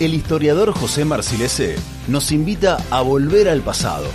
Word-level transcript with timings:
el 0.00 0.14
historiador 0.14 0.72
José 0.72 1.04
Marcilese 1.04 1.76
nos 2.06 2.30
invita 2.30 2.78
a 2.90 3.02
volver 3.02 3.48
al 3.48 3.62
pasado. 3.62 4.06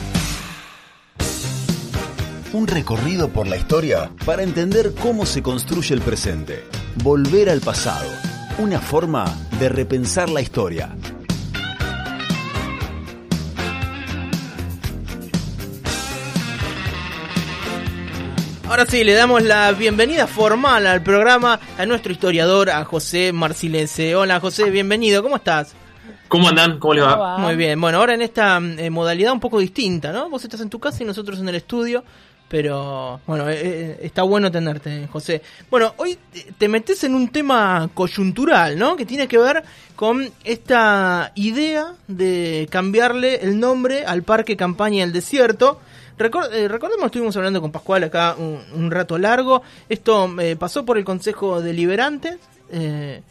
Un 2.53 2.67
recorrido 2.67 3.29
por 3.29 3.47
la 3.47 3.57
historia 3.57 4.11
para 4.25 4.43
entender 4.43 4.93
cómo 5.01 5.25
se 5.25 5.41
construye 5.41 5.93
el 5.93 6.01
presente. 6.01 6.63
Volver 7.03 7.49
al 7.49 7.59
pasado. 7.61 8.09
Una 8.59 8.79
forma 8.79 9.25
de 9.59 9.69
repensar 9.69 10.29
la 10.29 10.41
historia. 10.41 10.95
Ahora 18.73 18.87
sí, 18.87 19.03
le 19.03 19.13
damos 19.13 19.43
la 19.43 19.71
bienvenida 19.71 20.25
formal 20.25 20.87
al 20.87 21.03
programa 21.03 21.59
a 21.77 21.85
nuestro 21.85 22.11
historiador, 22.11 22.71
a 22.71 22.83
José 22.83 23.31
Marcilense. 23.31 24.15
Hola 24.15 24.39
José, 24.39 24.71
bienvenido, 24.71 25.21
¿cómo 25.21 25.35
estás? 25.35 25.75
¿Cómo 26.27 26.49
andan? 26.49 26.79
¿Cómo 26.79 26.95
les 26.95 27.03
va? 27.03 27.37
Muy 27.37 27.55
bien, 27.55 27.79
bueno, 27.79 27.99
ahora 27.99 28.15
en 28.15 28.23
esta 28.23 28.57
eh, 28.57 28.89
modalidad 28.89 29.31
un 29.31 29.39
poco 29.39 29.59
distinta, 29.59 30.11
¿no? 30.11 30.27
Vos 30.27 30.43
estás 30.43 30.59
en 30.61 30.71
tu 30.71 30.79
casa 30.79 31.03
y 31.03 31.05
nosotros 31.05 31.39
en 31.39 31.49
el 31.49 31.53
estudio, 31.53 32.03
pero 32.47 33.21
bueno, 33.27 33.47
eh, 33.47 33.59
eh, 33.61 33.99
está 34.01 34.23
bueno 34.23 34.51
tenerte, 34.51 35.07
José. 35.11 35.43
Bueno, 35.69 35.93
hoy 35.97 36.17
te 36.57 36.67
metes 36.67 37.03
en 37.03 37.13
un 37.13 37.27
tema 37.27 37.91
coyuntural, 37.93 38.79
¿no? 38.79 38.95
Que 38.95 39.05
tiene 39.05 39.27
que 39.27 39.37
ver 39.37 39.63
con 39.95 40.31
esta 40.43 41.31
idea 41.35 41.93
de 42.07 42.67
cambiarle 42.71 43.35
el 43.35 43.59
nombre 43.59 44.03
al 44.03 44.23
Parque 44.23 44.57
Campaña 44.57 45.03
del 45.05 45.13
Desierto 45.13 45.79
eh, 46.17 46.67
recordemos, 46.67 47.05
estuvimos 47.05 47.35
hablando 47.35 47.61
con 47.61 47.71
Pascual 47.71 48.03
acá 48.03 48.35
un, 48.37 48.91
rato 48.91 49.17
largo. 49.17 49.61
Esto 49.89 50.29
eh, 50.39 50.55
pasó 50.55 50.85
por 50.85 50.97
el 50.97 51.05
Consejo 51.05 51.61
Deliberante. 51.61 52.37
Eh, 52.71 53.21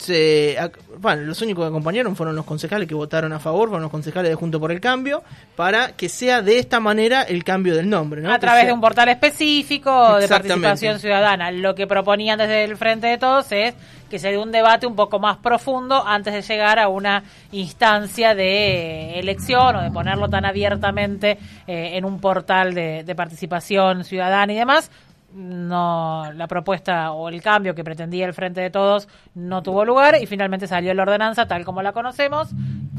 se, 0.00 0.56
bueno, 0.98 1.22
los 1.22 1.40
únicos 1.42 1.64
que 1.64 1.68
acompañaron 1.68 2.16
fueron 2.16 2.34
los 2.34 2.44
concejales 2.44 2.88
que 2.88 2.94
votaron 2.94 3.32
a 3.32 3.38
favor, 3.38 3.68
fueron 3.68 3.82
los 3.82 3.90
concejales 3.90 4.30
de 4.30 4.34
Junto 4.34 4.58
por 4.58 4.72
el 4.72 4.80
Cambio, 4.80 5.22
para 5.56 5.92
que 5.92 6.08
sea 6.08 6.42
de 6.42 6.58
esta 6.58 6.80
manera 6.80 7.22
el 7.22 7.44
cambio 7.44 7.76
del 7.76 7.88
nombre. 7.88 8.26
A 8.26 8.38
través 8.38 8.66
de 8.66 8.72
un 8.72 8.80
portal 8.80 9.08
específico 9.08 10.16
de 10.16 10.28
participación 10.28 10.98
ciudadana. 10.98 11.50
Lo 11.50 11.74
que 11.74 11.86
proponían 11.86 12.38
desde 12.38 12.64
el 12.64 12.76
Frente 12.76 13.06
de 13.06 13.18
Todos 13.18 13.52
es 13.52 13.74
que 14.08 14.18
se 14.18 14.30
dé 14.30 14.38
un 14.38 14.50
debate 14.50 14.86
un 14.86 14.96
poco 14.96 15.20
más 15.20 15.36
profundo 15.36 16.04
antes 16.04 16.34
de 16.34 16.42
llegar 16.42 16.78
a 16.78 16.88
una 16.88 17.22
instancia 17.52 18.34
de 18.34 19.20
elección 19.20 19.76
o 19.76 19.82
de 19.82 19.90
ponerlo 19.90 20.28
tan 20.28 20.44
abiertamente 20.44 21.38
eh, 21.66 21.90
en 21.96 22.04
un 22.04 22.20
portal 22.20 22.74
de, 22.74 23.04
de 23.04 23.14
participación 23.14 24.04
ciudadana 24.04 24.52
y 24.52 24.56
demás 24.56 24.90
no 25.34 26.32
la 26.34 26.46
propuesta 26.46 27.12
o 27.12 27.28
el 27.28 27.42
cambio 27.42 27.74
que 27.74 27.84
pretendía 27.84 28.26
el 28.26 28.34
Frente 28.34 28.60
de 28.60 28.70
Todos 28.70 29.08
no 29.34 29.62
tuvo 29.62 29.84
lugar 29.84 30.16
y 30.20 30.26
finalmente 30.26 30.66
salió 30.66 30.92
la 30.94 31.02
ordenanza 31.02 31.46
tal 31.46 31.64
como 31.64 31.82
la 31.82 31.92
conocemos, 31.92 32.48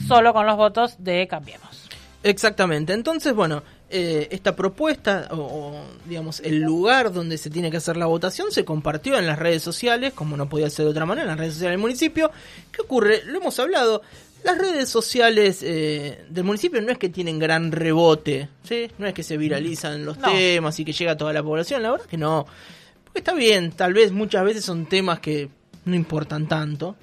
solo 0.07 0.33
con 0.33 0.45
los 0.45 0.57
votos 0.57 0.95
de 0.99 1.27
Cambiemos. 1.27 1.89
Exactamente. 2.23 2.93
Entonces, 2.93 3.33
bueno, 3.33 3.63
eh, 3.89 4.27
esta 4.31 4.55
propuesta, 4.55 5.27
o, 5.31 5.81
digamos, 6.05 6.39
el 6.41 6.59
lugar 6.59 7.11
donde 7.11 7.37
se 7.37 7.49
tiene 7.49 7.71
que 7.71 7.77
hacer 7.77 7.97
la 7.97 8.05
votación, 8.05 8.51
se 8.51 8.63
compartió 8.63 9.17
en 9.17 9.25
las 9.25 9.39
redes 9.39 9.63
sociales, 9.63 10.13
como 10.13 10.37
no 10.37 10.47
podía 10.47 10.69
ser 10.69 10.85
de 10.85 10.91
otra 10.91 11.05
manera, 11.05 11.23
en 11.23 11.29
las 11.29 11.39
redes 11.39 11.53
sociales 11.53 11.73
del 11.73 11.81
municipio. 11.81 12.31
¿Qué 12.71 12.81
ocurre? 12.81 13.23
Lo 13.25 13.39
hemos 13.39 13.57
hablado. 13.59 14.03
Las 14.43 14.57
redes 14.57 14.89
sociales 14.89 15.61
eh, 15.61 16.25
del 16.29 16.43
municipio 16.43 16.81
no 16.81 16.91
es 16.91 16.97
que 16.97 17.09
tienen 17.09 17.37
gran 17.37 17.71
rebote, 17.71 18.49
¿sí? 18.63 18.89
No 18.97 19.05
es 19.05 19.13
que 19.13 19.23
se 19.23 19.37
viralizan 19.37 20.03
los 20.03 20.17
temas 20.19 20.79
y 20.79 20.85
que 20.85 20.93
llega 20.93 21.11
a 21.11 21.17
toda 21.17 21.31
la 21.31 21.43
población, 21.43 21.83
la 21.83 21.91
verdad 21.91 22.05
que 22.07 22.17
no. 22.17 22.47
Porque 23.03 23.19
está 23.19 23.33
bien, 23.33 23.71
tal 23.71 23.93
vez 23.93 24.11
muchas 24.11 24.43
veces 24.43 24.65
son 24.65 24.87
temas 24.87 25.19
que 25.19 25.49
no 25.85 25.95
importan 25.95 26.47
tanto. 26.47 26.95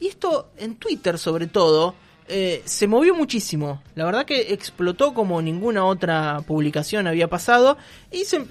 Y 0.00 0.08
esto 0.08 0.50
en 0.56 0.76
Twitter 0.76 1.18
sobre 1.18 1.46
todo 1.46 1.94
eh, 2.28 2.62
se 2.64 2.86
movió 2.86 3.14
muchísimo. 3.14 3.82
La 3.94 4.04
verdad 4.04 4.24
que 4.24 4.52
explotó 4.52 5.12
como 5.12 5.40
ninguna 5.42 5.84
otra 5.84 6.42
publicación 6.46 7.06
había 7.06 7.28
pasado 7.28 7.76
y 8.10 8.24
se, 8.24 8.38
eh, 8.38 8.46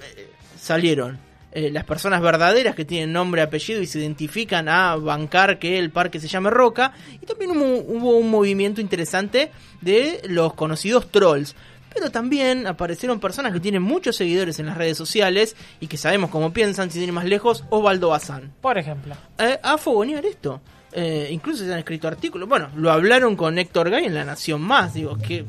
salieron 0.60 1.20
eh, 1.56 1.72
las 1.72 1.86
personas 1.86 2.22
verdaderas 2.22 2.76
que 2.76 2.86
tienen 2.86 3.14
nombre, 3.14 3.42
apellido 3.42 3.82
y 3.82 3.88
se 3.88 4.00
identifican 4.00 4.70
a 4.70 4.96
bancar 4.98 5.58
que 5.58 5.80
el 5.80 5.90
parque 5.90 6.20
se 6.20 6.28
llame 6.28 6.50
Roca. 6.50 6.92
Y 7.22 7.26
también 7.26 7.52
hubo, 7.52 8.18
un 8.18 8.30
movimiento 8.30 8.82
interesante 8.82 9.52
de 9.82 10.22
los 10.28 10.54
conocidos 10.54 11.10
trolls 11.12 11.56
pero 11.94 12.12
también 12.12 12.68
aparecieron 12.68 13.22
personas 13.22 13.54
que 13.54 13.62
tienen 13.62 13.82
muchos 13.82 14.18
seguidores 14.18 14.60
en 14.60 14.66
las 14.66 14.78
redes 14.78 14.98
sociales 14.98 15.56
y 15.80 15.88
que 15.88 15.96
sabemos 15.96 16.30
cómo 16.30 16.52
piensan, 16.52 16.92
si 16.92 16.98
tienen 16.98 17.16
más 17.16 17.24
lejos, 17.24 17.64
Osvaldo 17.70 18.10
Bazán. 18.10 18.52
Por 18.60 18.78
ejemplo. 18.78 19.16
a 19.64 19.78
fogonear 19.78 20.26
esto. 20.26 20.60
Eh, 20.98 21.28
incluso 21.30 21.66
se 21.66 21.74
han 21.74 21.80
escrito 21.80 22.08
artículos. 22.08 22.48
Bueno, 22.48 22.70
lo 22.76 22.90
hablaron 22.90 23.36
con 23.36 23.60
Héctor 23.60 23.90
Gay 23.90 24.06
en 24.06 24.14
La 24.14 24.24
Nación 24.24 24.62
Más. 24.62 24.94
Digo, 24.94 25.18
que 25.18 25.46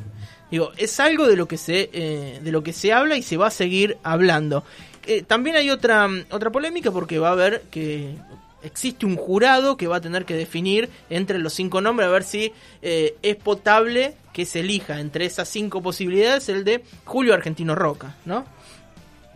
digo, 0.51 0.73
es 0.77 0.99
algo 0.99 1.29
de 1.29 1.37
lo 1.37 1.47
que 1.47 1.57
se 1.57 1.89
eh, 1.93 2.41
de 2.43 2.53
lo 2.53 2.65
que 2.65 2.73
se 2.73 2.93
habla 2.93 3.17
y 3.17 3.23
se 3.23 3.37
va 3.37 3.47
a 3.47 3.51
seguir 3.51 3.97
hablando. 4.03 4.65
Eh, 5.07 5.23
también 5.23 5.57
hay 5.57 5.71
otra 5.71 6.09
otra 6.31 6.51
polémica 6.51 6.91
porque 6.91 7.19
va 7.19 7.29
a 7.29 7.33
haber 7.33 7.63
que 7.71 8.15
existe 8.63 9.07
un 9.07 9.17
jurado 9.17 9.77
que 9.77 9.87
va 9.87 9.97
a 9.97 10.01
tener 10.01 10.25
que 10.25 10.35
definir 10.35 10.91
entre 11.11 11.39
los 11.39 11.53
cinco 11.55 11.81
nombres 11.81 12.09
a 12.09 12.11
ver 12.11 12.25
si 12.25 12.53
es 12.83 13.37
potable 13.37 14.15
que 14.33 14.45
se 14.45 14.61
elija 14.61 14.99
entre 14.99 15.27
esas 15.27 15.49
cinco 15.49 15.83
posibilidades 15.83 16.49
el 16.49 16.65
de 16.65 16.83
Julio 17.05 17.35
Argentino 17.35 17.75
Roca, 17.75 18.17
¿no? 18.25 18.45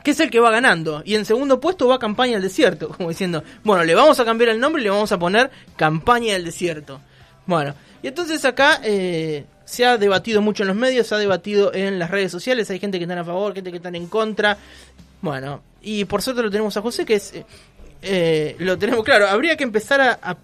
que 0.02 0.12
es 0.12 0.20
el 0.20 0.30
que 0.30 0.40
va 0.40 0.50
ganando. 0.50 1.02
Y 1.04 1.14
en 1.14 1.24
segundo 1.24 1.60
puesto 1.60 1.88
va 1.88 1.98
Campaña 1.98 2.34
del 2.34 2.42
Desierto, 2.42 2.88
como 2.96 3.08
diciendo, 3.08 3.42
bueno, 3.64 3.84
le 3.84 3.94
vamos 3.94 4.18
a 4.20 4.24
cambiar 4.24 4.50
el 4.50 4.60
nombre 4.60 4.80
y 4.80 4.84
le 4.84 4.90
vamos 4.90 5.12
a 5.12 5.18
poner 5.18 5.50
Campaña 5.76 6.32
del 6.34 6.44
Desierto. 6.44 7.00
Bueno, 7.46 7.74
y 8.02 8.08
entonces 8.08 8.44
acá 8.44 8.80
eh, 8.84 9.44
se 9.64 9.84
ha 9.84 9.98
debatido 9.98 10.40
mucho 10.40 10.62
en 10.62 10.68
los 10.68 10.76
medios, 10.76 11.06
se 11.06 11.14
ha 11.14 11.18
debatido 11.18 11.72
en 11.74 11.98
las 11.98 12.10
redes 12.10 12.30
sociales, 12.30 12.70
hay 12.70 12.78
gente 12.78 12.98
que 12.98 13.04
está 13.04 13.18
a 13.18 13.24
favor, 13.24 13.54
gente 13.54 13.70
que 13.70 13.78
está 13.78 13.88
en 13.88 14.06
contra. 14.06 14.56
Bueno, 15.22 15.62
y 15.82 16.04
por 16.04 16.22
suerte 16.22 16.42
lo 16.42 16.50
tenemos 16.50 16.76
a 16.76 16.82
José, 16.82 17.04
que 17.04 17.14
es... 17.14 17.34
Eh, 18.02 18.56
lo 18.58 18.78
tenemos 18.78 19.04
claro, 19.04 19.28
habría 19.28 19.56
que 19.56 19.64
empezar 19.64 20.00
a, 20.00 20.36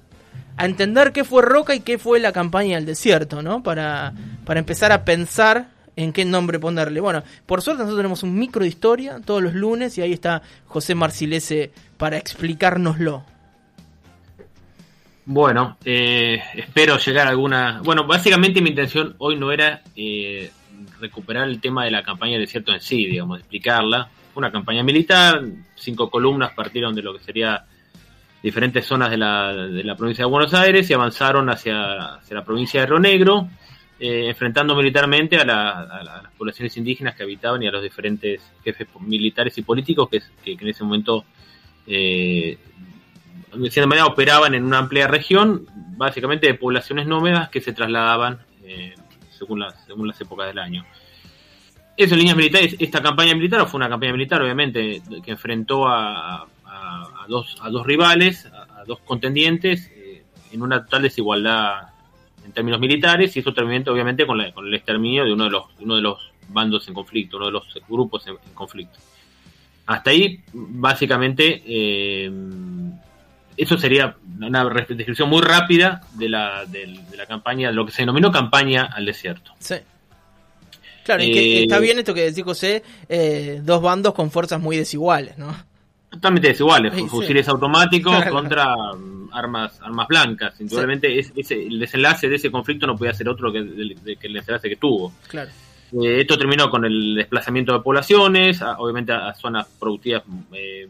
a, 0.59 0.65
entender 0.67 1.13
qué 1.13 1.25
fue 1.25 1.41
Roca 1.43 1.75
y 1.75 1.81
qué 1.81 1.99
fue 1.99 2.21
la 2.21 2.33
campaña 2.33 2.77
del 2.77 2.85
desierto, 2.85 3.41
¿no? 3.41 3.63
Para, 3.63 4.13
para 4.45 4.61
empezar 4.61 4.93
a 4.93 5.07
pensar 5.07 5.71
en 5.97 6.13
qué 6.13 6.25
nombre 6.25 6.59
ponerle. 6.59 7.01
Bueno, 7.01 7.23
por 7.47 7.63
suerte 7.63 7.83
nosotros 7.83 7.99
tenemos 7.99 8.23
un 8.23 8.39
micro 8.39 8.63
de 8.63 8.69
historia 8.69 9.21
todos 9.25 9.43
los 9.43 9.55
lunes 9.55 9.97
y 9.97 10.03
ahí 10.03 10.13
está 10.13 10.43
José 10.67 10.95
Marcilese 10.95 11.73
para 11.97 12.19
explicárnoslo. 12.19 13.25
Bueno, 15.25 15.77
eh, 15.85 16.41
espero 16.55 16.99
llegar 16.99 17.27
a 17.27 17.31
alguna... 17.31 17.81
Bueno, 17.83 18.07
básicamente 18.07 18.61
mi 18.61 18.71
intención 18.71 19.17
hoy 19.19 19.37
no 19.37 19.51
era 19.51 19.83
eh, 19.97 20.53
recuperar 21.01 21.49
el 21.49 21.61
tema 21.61 21.85
de 21.85 21.91
la 21.91 22.05
campaña 22.05 22.35
de 22.35 22.41
desierto 22.41 22.73
en 22.73 22.81
sí, 22.81 23.07
digamos, 23.07 23.41
explicarla. 23.41 24.09
Una 24.37 24.53
campaña 24.53 24.83
militar, 24.83 25.43
cinco 25.75 26.11
columnas 26.11 26.53
partieron 26.55 26.95
de 26.95 27.03
lo 27.03 27.15
que 27.15 27.25
sería 27.25 27.65
diferentes 28.43 28.85
zonas 28.85 29.11
de 29.11 29.17
la, 29.17 29.53
de 29.53 29.83
la 29.83 29.97
provincia 29.97 30.25
de 30.25 30.31
Buenos 30.31 30.53
Aires 30.53 30.89
y 30.91 30.93
avanzaron 30.93 31.49
hacia, 31.49 32.17
hacia 32.17 32.37
la 32.37 32.45
provincia 32.45 32.81
de 32.81 32.87
Río 32.87 32.99
Negro, 32.99 33.49
eh, 33.99 34.29
enfrentando 34.29 34.77
militarmente 34.77 35.39
a, 35.39 35.45
las 35.47 36.33
poblaciones 36.37 36.77
indígenas 36.77 37.17
que 37.17 37.23
habitaban 37.23 37.63
y 37.63 37.67
a 37.67 37.71
los 37.71 37.83
diferentes 37.83 38.43
jefes 38.63 38.87
militares 39.01 39.57
y 39.57 39.63
políticos 39.63 40.11
que, 40.11 40.21
en 40.53 40.69
ese 40.69 40.85
momento 40.85 41.25
eh, 41.87 42.59
de 43.55 43.71
cierta 43.71 43.89
manera 43.89 44.07
operaban 44.07 44.55
en 44.55 44.65
una 44.65 44.79
amplia 44.79 45.09
región, 45.09 45.67
básicamente 45.97 46.47
de 46.47 46.55
poblaciones 46.55 47.07
nómadas 47.07 47.49
que 47.49 47.63
se 47.63 47.73
trasladaban 47.73 48.39
eh, 48.65 48.95
según, 49.31 49.61
las, 49.61 49.83
según 49.87 50.07
las 50.07 50.21
épocas 50.21 50.49
del 50.49 50.59
año. 50.59 50.85
Eso 51.97 52.15
en 52.15 52.19
líneas 52.19 52.37
militares, 52.37 52.77
esta 52.79 53.03
campaña 53.03 53.34
militar 53.34 53.67
fue 53.67 53.79
una 53.79 53.89
campaña 53.89 54.12
militar 54.12 54.43
obviamente 54.43 55.03
que 55.25 55.31
enfrentó 55.31 55.89
a, 55.89 56.47
dos, 57.28 57.57
a 57.60 57.71
dos 57.71 57.87
rivales, 57.87 58.47
a, 58.47 58.84
dos 58.84 59.01
contendientes 59.01 59.91
en 60.53 60.63
una 60.63 60.84
total 60.84 61.03
desigualdad 61.03 61.89
en 62.45 62.53
términos 62.53 62.78
militares 62.78 63.37
y 63.37 63.41
eso 63.41 63.53
terminó 63.53 63.91
obviamente 63.91 64.27
con, 64.27 64.39
con 64.53 64.66
el 64.66 64.75
exterminio 64.75 65.25
de 65.25 65.33
uno 65.33 65.45
de 65.45 65.51
los 65.51 65.65
uno 65.81 65.97
de 65.97 66.03
los 66.03 66.31
bandos 66.48 66.87
en 66.89 66.95
conflicto, 66.95 67.37
uno 67.37 67.47
de 67.47 67.53
los 67.53 67.65
grupos 67.89 68.27
en, 68.27 68.37
conflicto. 68.54 68.98
Hasta 69.87 70.10
ahí, 70.10 70.41
básicamente, 70.53 71.63
eh, 71.65 72.31
eso 73.57 73.78
sería 73.78 74.16
una 74.41 74.65
descripción 74.65 75.28
muy 75.28 75.43
rápida 75.43 76.03
de 76.15 76.28
la, 76.28 76.65
de, 76.66 76.98
la 77.16 77.27
campaña, 77.27 77.69
de 77.69 77.75
lo 77.75 77.87
que 77.87 77.93
se 77.93 78.03
denominó 78.03 78.33
campaña 78.33 78.84
al 78.84 79.07
desierto. 79.07 79.53
Sí. 79.59 79.77
Claro, 81.07 81.23
y 81.23 81.33
que 81.33 81.59
eh, 81.59 81.63
está 81.63 81.79
bien 81.79 82.01
esto 82.01 82.13
que 82.13 82.23
decís, 82.23 82.43
José, 82.43 82.83
eh, 83.09 83.61
dos 83.63 83.81
bandos 83.81 84.13
con 84.13 84.33
fuerzas 84.33 84.61
muy 84.61 84.77
desiguales, 84.77 85.39
¿no? 85.39 85.57
totalmente 86.11 86.49
desiguales, 86.49 86.93
fusiles 87.09 87.47
automáticos 87.49 88.25
contra 88.27 88.75
mm, 88.75 89.29
armas 89.33 89.81
armas 89.83 90.09
blancas. 90.09 90.61
Indudablemente 90.61 91.19
el 91.19 91.79
desenlace 91.79 92.29
de 92.29 92.37
ese 92.37 92.51
conflicto 92.51 92.87
no 92.87 92.97
podía 92.97 93.13
ser 93.13 93.29
otro 93.29 93.53
que, 93.53 93.59
el 93.59 94.33
desenlace 94.33 94.69
que 94.69 94.77
tuvo. 94.77 95.13
Claro. 95.29 95.51
Eh, 95.93 96.21
esto 96.21 96.37
terminó 96.37 96.69
con 96.69 96.85
el 96.85 97.15
desplazamiento 97.15 97.73
de 97.73 97.81
poblaciones, 97.81 98.61
obviamente 98.79 99.13
a, 99.13 99.33
zonas 99.35 99.67
productivas 99.79 100.23
eh, 100.53 100.89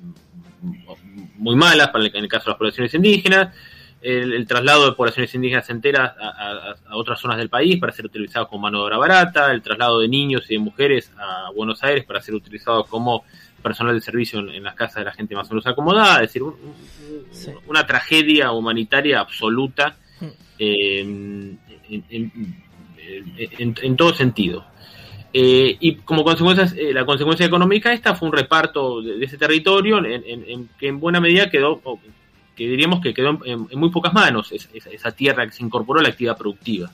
muy 1.37 1.57
malas, 1.57 1.89
para 1.89 2.05
el, 2.05 2.15
en 2.15 2.25
el 2.25 2.29
caso 2.29 2.45
de 2.45 2.51
las 2.53 2.59
poblaciones 2.59 2.95
indígenas, 2.95 3.55
el, 4.03 4.47
traslado 4.47 4.87
de 4.87 4.93
poblaciones 4.93 5.35
indígenas 5.35 5.69
enteras 5.71 6.13
a, 6.19 6.77
otras 6.93 7.19
zonas 7.19 7.39
del 7.39 7.49
país 7.49 7.79
para 7.79 7.93
ser 7.93 8.07
utilizados 8.07 8.49
como 8.49 8.63
mano 8.63 8.79
de 8.79 8.85
obra 8.85 8.99
barata, 8.99 9.51
el 9.53 9.63
traslado 9.63 10.01
de 10.01 10.09
niños 10.09 10.45
y 10.49 10.55
de 10.55 10.59
mujeres 10.59 11.11
a 11.19 11.51
Buenos 11.55 11.83
Aires 11.83 12.05
para 12.05 12.21
ser 12.21 12.35
utilizados 12.35 12.87
como 12.89 13.25
personal 13.63 13.95
de 13.95 14.01
servicio 14.01 14.39
en, 14.39 14.63
las 14.63 14.75
casas 14.75 14.97
de 14.97 15.05
la 15.05 15.13
gente 15.13 15.35
más 15.35 15.49
o 15.49 15.55
menos 15.55 15.67
acomodada, 15.67 16.23
es 16.23 16.33
decir, 16.33 16.43
una 17.67 17.87
tragedia 17.87 18.53
humanitaria 18.53 19.19
absoluta 19.19 19.97
mm. 20.21 20.27
en, 20.59 21.57
todo 23.97 24.15
sentido. 24.15 24.65
Eh, 25.33 25.77
y 25.81 25.97
como 25.97 26.23
consecuencia, 26.23 26.67
eh, 26.81 26.95
la 26.95 27.05
consecuencia 27.05 27.45
económica 27.45 27.93
esta 27.93 28.15
fue 28.15 28.29
un 28.29 28.35
reparto 28.35 29.03
de, 29.03 29.23
ese 29.25 29.37
territorio 29.37 29.99
en, 30.05 30.69
que 30.79 30.89
en 30.89 31.01
buena 31.01 31.21
medida 31.21 31.51
quedó, 31.51 31.83
que 32.57 32.67
diríamos 32.67 33.01
que 33.01 33.15
quedó 33.15 33.39
en, 33.45 33.69
muy 33.79 33.91
pocas 33.91 34.13
manos 34.13 34.51
esa, 34.53 35.13
tierra 35.13 35.47
que 35.47 35.53
se 35.53 35.63
incorporó 35.63 36.01
a 36.01 36.03
la 36.03 36.09
actividad 36.09 36.37
productiva, 36.37 36.91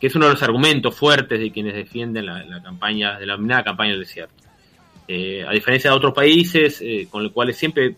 que 0.00 0.08
es 0.08 0.14
uno 0.14 0.26
de 0.26 0.32
los 0.32 0.42
argumentos 0.42 0.94
fuertes 0.94 1.38
de 1.38 1.50
quienes 1.50 1.74
defienden 1.74 2.26
la, 2.26 2.60
campaña, 2.62 3.18
de 3.18 3.26
la 3.26 3.34
denominada 3.34 3.64
campaña 3.64 3.92
del 3.92 4.00
desierto. 4.00 4.34
Eh, 5.08 5.44
a 5.46 5.52
diferencia 5.52 5.90
de 5.90 5.96
otros 5.96 6.12
países 6.12 6.82
con 7.10 7.22
los 7.22 7.32
cuales 7.32 7.56
siempre 7.56 7.94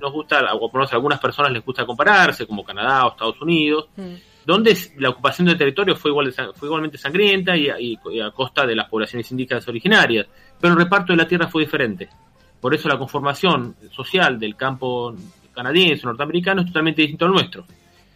nos 0.00 0.12
gusta, 0.12 0.54
o 0.54 0.60
por 0.60 0.74
lo 0.74 0.78
menos 0.80 0.92
a 0.92 0.96
algunas 0.96 1.20
personas 1.20 1.52
les 1.52 1.64
gusta 1.64 1.84
compararse, 1.84 2.46
como 2.46 2.64
Canadá 2.64 3.06
o 3.06 3.10
Estados 3.10 3.40
Unidos, 3.42 3.88
mm 3.96 4.14
donde 4.44 4.76
la 4.98 5.10
ocupación 5.10 5.46
del 5.46 5.58
territorio 5.58 5.96
fue, 5.96 6.10
igual 6.10 6.32
fue 6.32 6.66
igualmente 6.66 6.98
sangrienta 6.98 7.56
y, 7.56 7.68
a 8.20 8.30
costa 8.32 8.66
de 8.66 8.74
las 8.74 8.88
poblaciones 8.88 9.30
indígenas 9.30 9.66
originarias, 9.68 10.26
pero 10.58 10.74
el 10.74 10.78
reparto 10.78 11.12
de 11.12 11.18
la 11.18 11.28
tierra 11.28 11.48
fue 11.48 11.64
diferente. 11.64 12.08
Por 12.60 12.74
eso 12.74 12.88
la 12.88 12.98
conformación 12.98 13.76
social 13.90 14.38
del 14.38 14.56
campo 14.56 15.14
canadiense, 15.54 16.06
norteamericano, 16.06 16.62
es 16.62 16.66
totalmente 16.66 17.02
distinto 17.02 17.26
al 17.26 17.32
nuestro. 17.32 17.64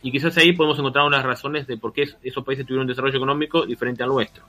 Y 0.03 0.11
quizás 0.11 0.37
ahí 0.37 0.53
podemos 0.53 0.79
encontrar 0.79 1.07
unas 1.07 1.25
razones 1.25 1.67
de 1.67 1.77
por 1.77 1.93
qué 1.93 2.09
esos 2.23 2.45
países 2.45 2.67
tuvieron 2.67 2.83
un 2.83 2.89
desarrollo 2.89 3.17
económico 3.17 3.65
diferente 3.65 4.03
al 4.03 4.11
nuestro. 4.11 4.45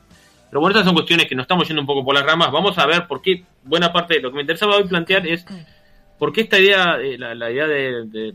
Pero 0.49 0.59
bueno, 0.59 0.73
estas 0.73 0.85
son 0.85 0.93
cuestiones 0.93 1.27
que 1.27 1.35
nos 1.35 1.43
estamos 1.43 1.67
yendo 1.67 1.81
un 1.81 1.87
poco 1.87 2.03
por 2.03 2.13
las 2.13 2.25
ramas. 2.25 2.51
Vamos 2.51 2.77
a 2.77 2.85
ver 2.85 3.07
por 3.07 3.21
qué 3.21 3.43
buena 3.63 3.91
parte 3.91 4.15
de 4.15 4.21
lo 4.21 4.29
que 4.29 4.35
me 4.35 4.41
interesaba 4.41 4.75
hoy 4.75 4.83
plantear 4.85 5.25
es 5.27 5.45
por 6.19 6.31
qué 6.31 6.41
esta 6.41 6.59
idea, 6.59 6.97
eh, 7.01 7.17
la, 7.17 7.51
idea 7.51 7.67
de 7.67 8.33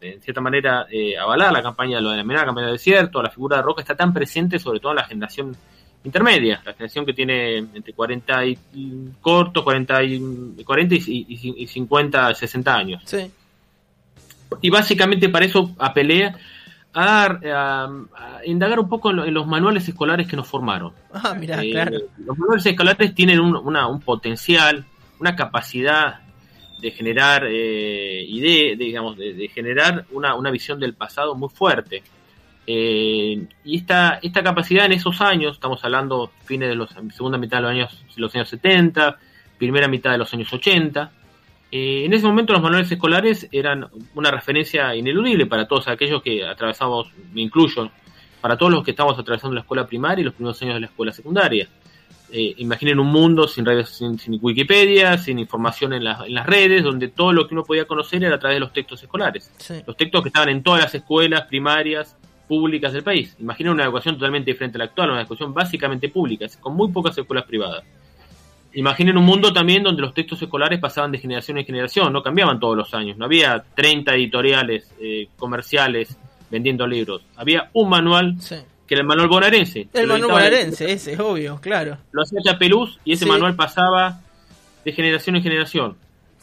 en 0.00 0.20
cierta 0.20 0.40
manera, 0.40 0.86
eh, 0.90 1.16
avalar 1.16 1.52
la 1.52 1.62
campaña, 1.62 2.00
lo 2.00 2.10
de 2.10 2.18
la 2.18 2.24
menor 2.24 2.44
campaña 2.44 2.66
del 2.66 2.76
desierto, 2.76 3.22
la 3.22 3.30
figura 3.30 3.56
de 3.56 3.62
Roca 3.62 3.82
está 3.82 3.96
tan 3.96 4.12
presente, 4.12 4.58
sobre 4.58 4.80
todo 4.80 4.92
en 4.92 4.96
la 4.96 5.04
generación 5.04 5.56
intermedia, 6.04 6.62
la 6.64 6.72
generación 6.72 7.04
que 7.04 7.12
tiene 7.12 7.58
entre 7.58 7.92
40 7.92 8.46
y 8.46 8.58
cortos, 9.20 9.64
40 9.64 10.02
y, 10.04 10.64
40 10.64 10.94
y, 10.94 11.66
50, 11.66 12.34
60 12.34 12.74
años. 12.74 13.02
Sí. 13.04 13.30
Y 14.60 14.70
básicamente 14.70 15.28
para 15.28 15.44
eso 15.44 15.74
apelé 15.78 16.32
a, 16.94 17.88
indagar 18.44 18.80
un 18.80 18.88
poco 18.88 19.10
en, 19.10 19.32
los 19.32 19.46
manuales 19.46 19.88
escolares 19.88 20.26
que 20.26 20.36
nos 20.36 20.48
formaron. 20.48 20.92
Ah, 21.12 21.34
mira, 21.38 21.62
eh, 21.62 21.70
claro. 21.70 21.98
Los 22.18 22.38
manuales 22.38 22.66
escolares 22.66 23.14
tienen 23.14 23.40
un, 23.40 23.56
un 23.56 24.00
potencial, 24.00 24.84
una 25.18 25.36
capacidad 25.36 26.20
de 26.80 26.90
generar 26.92 27.44
eh, 27.46 28.26
de, 28.28 28.76
digamos, 28.78 29.16
de, 29.16 29.50
generar 29.52 30.06
una, 30.12 30.34
una, 30.34 30.50
visión 30.50 30.78
del 30.78 30.94
pasado 30.94 31.34
muy 31.34 31.48
fuerte. 31.48 32.02
Eh, 32.66 33.46
y 33.64 33.76
esta, 33.76 34.20
esta 34.22 34.42
capacidad 34.42 34.86
en 34.86 34.92
esos 34.92 35.20
años, 35.20 35.54
estamos 35.54 35.82
hablando 35.84 36.30
fines 36.44 36.68
de 36.68 36.74
los 36.74 36.90
segunda 37.14 37.38
mitad 37.38 37.58
de 37.58 37.62
los 37.62 37.70
años, 37.72 38.04
los 38.16 38.34
años 38.34 38.48
70, 38.48 39.18
primera 39.58 39.88
mitad 39.88 40.12
de 40.12 40.18
los 40.18 40.32
años 40.34 40.52
80, 40.52 41.10
eh, 41.70 42.04
en 42.04 42.12
ese 42.14 42.26
momento 42.26 42.52
los 42.52 42.62
manuales 42.62 42.90
escolares 42.90 43.48
eran 43.52 43.88
una 44.14 44.30
referencia 44.30 44.94
ineludible 44.94 45.46
para 45.46 45.68
todos 45.68 45.88
aquellos 45.88 46.22
que 46.22 46.44
atravesamos, 46.44 47.12
me 47.32 47.42
incluyo, 47.42 47.90
para 48.40 48.56
todos 48.56 48.72
los 48.72 48.84
que 48.84 48.92
estamos 48.92 49.18
atravesando 49.18 49.54
la 49.54 49.60
escuela 49.60 49.86
primaria 49.86 50.22
y 50.22 50.24
los 50.24 50.34
primeros 50.34 50.60
años 50.62 50.74
de 50.74 50.80
la 50.80 50.86
escuela 50.86 51.12
secundaria. 51.12 51.68
Eh, 52.30 52.54
imaginen 52.58 52.98
un 53.00 53.06
mundo 53.06 53.48
sin 53.48 53.64
redes, 53.64 53.88
sin, 53.88 54.38
Wikipedia, 54.40 55.16
sin 55.16 55.38
información 55.38 55.94
en, 55.94 56.06
en, 56.06 56.34
las 56.34 56.46
redes, 56.46 56.82
donde 56.82 57.08
todo 57.08 57.32
lo 57.32 57.48
que 57.48 57.54
uno 57.54 57.64
podía 57.64 57.86
conocer 57.86 58.22
era 58.22 58.36
a 58.36 58.38
través 58.38 58.56
de 58.56 58.60
los 58.60 58.72
textos 58.72 59.02
escolares. 59.02 59.50
Los 59.86 59.96
textos 59.96 60.22
que 60.22 60.28
estaban 60.28 60.50
en 60.50 60.62
todas 60.62 60.82
las 60.82 60.94
escuelas 60.94 61.46
primarias 61.46 62.16
públicas 62.46 62.92
del 62.92 63.02
país. 63.02 63.36
Imaginen 63.38 63.72
una 63.72 63.84
educación 63.84 64.16
totalmente 64.16 64.50
diferente 64.50 64.78
a 64.78 64.80
la 64.80 64.84
actual, 64.86 65.10
una 65.10 65.20
educación 65.20 65.54
básicamente 65.54 66.08
pública, 66.08 66.46
con 66.60 66.74
muy 66.74 66.90
pocas 66.90 67.16
escuelas 67.16 67.44
privadas. 67.44 67.84
Imaginen 68.74 69.16
un 69.16 69.24
mundo 69.24 69.52
también 69.52 69.82
donde 69.82 70.02
los 70.02 70.14
textos 70.14 70.40
escolares 70.42 70.78
pasaban 70.78 71.10
de 71.10 71.18
generación 71.18 71.58
en 71.58 71.64
generación, 71.64 72.12
no 72.12 72.22
cambiaban 72.22 72.60
todos 72.60 72.76
los 72.76 72.92
años, 72.94 73.16
no 73.16 73.24
había 73.24 73.64
30 73.74 74.14
editoriales 74.14 74.92
eh, 75.00 75.28
comerciales 75.36 76.16
vendiendo 76.50 76.86
libros, 76.86 77.22
había 77.36 77.70
un 77.72 77.88
manual 77.88 78.36
que 78.86 78.94
era 78.94 79.02
el 79.02 79.06
manual 79.06 79.28
bonaerense. 79.28 79.88
El 79.92 80.06
manual 80.06 80.32
bonaerense, 80.32 80.90
ese, 80.90 81.12
es 81.12 81.20
obvio, 81.20 81.60
claro. 81.60 81.98
Lo 82.10 82.22
hacía 82.22 82.40
Chapeluz 82.42 82.98
y 83.04 83.12
ese 83.12 83.26
manual 83.26 83.54
pasaba 83.54 84.20
de 84.84 84.92
generación 84.92 85.36
en 85.36 85.42
generación. 85.42 85.96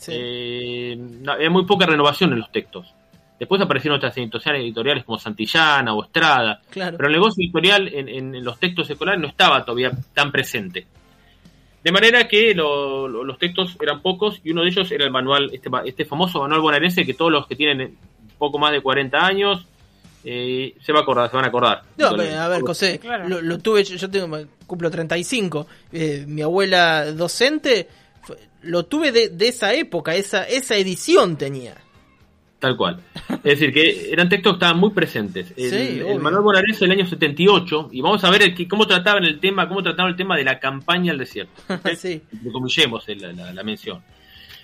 Eh, 0.07 0.97
había 1.27 1.49
muy 1.49 1.65
poca 1.65 1.85
renovación 1.85 2.33
en 2.33 2.39
los 2.39 2.51
textos. 2.51 2.93
Después 3.39 3.61
aparecieron 3.61 3.97
otras 3.97 4.15
editoriales 4.15 5.03
como 5.03 5.17
Santillana 5.17 5.93
o 5.93 6.03
Estrada. 6.03 6.61
Claro. 6.69 6.95
Pero 6.97 7.09
el 7.09 7.15
negocio 7.15 7.43
editorial 7.43 7.89
en, 7.93 8.43
los 8.43 8.59
textos 8.59 8.89
escolares 8.89 9.19
no 9.19 9.27
estaba 9.27 9.65
todavía 9.65 9.91
tan 10.13 10.31
presente. 10.31 10.85
De 11.85 11.91
manera 11.91 12.27
que 12.27 12.55
los 12.55 13.37
textos 13.37 13.77
eran 13.79 14.01
pocos 14.01 14.41
y 14.43 14.49
uno 14.49 14.63
de 14.63 14.69
ellos 14.69 14.91
era 14.91 15.05
el 15.05 15.11
manual, 15.11 15.51
este, 15.53 15.69
este 15.85 16.03
famoso 16.03 16.39
manual 16.39 16.59
bonaerense 16.59 17.05
que 17.05 17.13
todos 17.13 17.31
los 17.31 17.45
que 17.45 17.55
tienen 17.55 17.95
poco 18.39 18.57
más 18.57 18.71
de 18.71 18.81
40 18.81 19.23
años 19.23 19.67
eh, 20.23 20.73
se 20.83 20.91
va 20.91 21.01
a 21.01 21.01
acordar, 21.03 21.29
se 21.29 21.35
van 21.35 21.45
a 21.45 21.49
acordar. 21.49 21.83
No, 21.97 22.07
a 22.07 22.47
ver, 22.47 22.61
José, 22.63 22.99
lo, 23.27 23.59
tuve, 23.59 23.83
yo 23.83 24.09
tengo, 24.09 24.35
cumplo 24.65 24.89
35, 24.89 25.67
eh, 25.93 26.25
mi 26.27 26.41
abuela 26.41 27.11
docente, 27.11 27.87
lo 28.63 28.87
tuve 28.87 29.11
de, 29.11 29.47
esa 29.47 29.75
época, 29.75 30.15
esa, 30.15 30.43
esa 30.45 30.75
edición 30.77 31.37
tenía. 31.37 31.75
Tal 32.59 32.77
cual. 32.77 32.99
Es 33.43 33.59
decir, 33.59 33.73
que 33.73 34.11
eran 34.11 34.29
textos 34.29 34.53
que 34.53 34.55
estaban 34.55 34.79
muy 34.79 34.91
presentes. 34.91 35.53
El, 35.57 36.19
Manuel 36.19 36.43
Bonares 36.43 36.79
del 36.79 36.91
año 36.91 37.05
78, 37.05 37.89
y 37.91 38.01
vamos 38.01 38.23
a 38.23 38.29
ver 38.29 38.55
cómo 38.67 38.87
trataban 38.87 39.25
el 39.25 39.39
tema, 39.39 39.67
cómo 39.67 39.83
trataban 39.83 40.11
el 40.11 40.17
tema 40.17 40.37
de 40.37 40.45
la 40.45 40.59
campaña 40.59 41.11
al 41.11 41.17
desierto. 41.17 41.61
sí. 41.97 42.21
Comillemos 42.51 43.05
la, 43.07 43.51
la, 43.51 43.63
mención. 43.63 44.01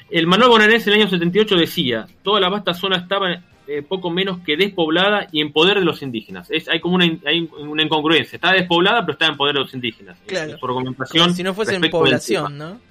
El 0.10 0.26
Manuel 0.26 0.50
Bonares 0.50 0.86
del 0.86 0.96
año 0.96 1.10
78 1.10 1.56
decía, 1.56 2.08
toda 2.24 2.40
la 2.40 2.50
vasta 2.50 2.74
zona 2.74 2.98
estaba 2.98 3.42
eh, 3.68 3.84
poco 3.84 4.10
menos 4.10 4.40
que 4.40 4.58
despoblada 4.58 5.28
y 5.32 5.42
en 5.42 5.52
poder 5.52 5.80
de 5.80 5.86
los 5.86 6.02
indígenas. 6.02 6.50
Es, 6.50 6.68
hay 6.68 6.80
como 6.80 6.96
una, 6.96 7.06
hay 7.26 7.50
una 7.60 7.84
incongruencia. 7.84 8.38
Está 8.38 8.54
despoblada, 8.54 9.02
pero 9.02 9.14
está 9.14 9.28
en 9.28 9.38
poder 9.38 9.56
de 9.56 9.62
los 9.62 9.74
indígenas. 9.74 10.18
Claro. 10.26 10.58
Por 10.60 11.08
si 11.34 11.44
no 11.44 11.54
fuese 11.54 11.76
en 11.76 11.90
población, 11.90 12.58
¿no? 12.58 12.91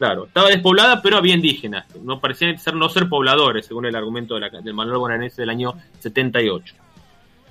Claro, 0.00 0.24
estaba 0.24 0.48
despoblada, 0.48 1.02
pero 1.02 1.18
había 1.18 1.34
indígenas. 1.34 1.84
No 2.02 2.20
parecían 2.20 2.58
ser, 2.58 2.74
no 2.74 2.88
ser 2.88 3.06
pobladores, 3.06 3.66
según 3.66 3.84
el 3.84 3.94
argumento 3.94 4.32
de 4.32 4.40
la, 4.40 4.48
del 4.48 4.72
Manuel 4.72 4.96
Bonaerense 4.96 5.42
del 5.42 5.50
año 5.50 5.74
78. 5.98 6.74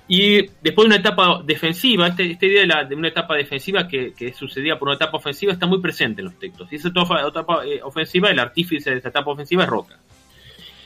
Y 0.08 0.48
después 0.60 0.78
de 0.78 0.86
una 0.86 0.96
etapa 0.96 1.42
defensiva, 1.44 2.08
este, 2.08 2.28
esta 2.32 2.46
idea 2.46 2.62
de, 2.62 2.66
la, 2.66 2.84
de, 2.84 2.96
una 2.96 3.06
etapa 3.06 3.36
defensiva 3.36 3.86
que, 3.86 4.14
que, 4.14 4.32
sucedía 4.32 4.76
por 4.80 4.88
una 4.88 4.96
etapa 4.96 5.18
ofensiva 5.18 5.52
está 5.52 5.68
muy 5.68 5.80
presente 5.80 6.22
en 6.22 6.24
los 6.24 6.40
textos. 6.40 6.66
Y 6.72 6.74
esa 6.74 6.88
etapa, 6.88 7.24
etapa 7.24 7.64
eh, 7.64 7.80
ofensiva, 7.84 8.30
el 8.30 8.40
artífice 8.40 8.90
de 8.90 8.96
esa 8.96 9.10
etapa 9.10 9.30
ofensiva 9.30 9.62
es 9.62 9.68
Roca 9.68 10.00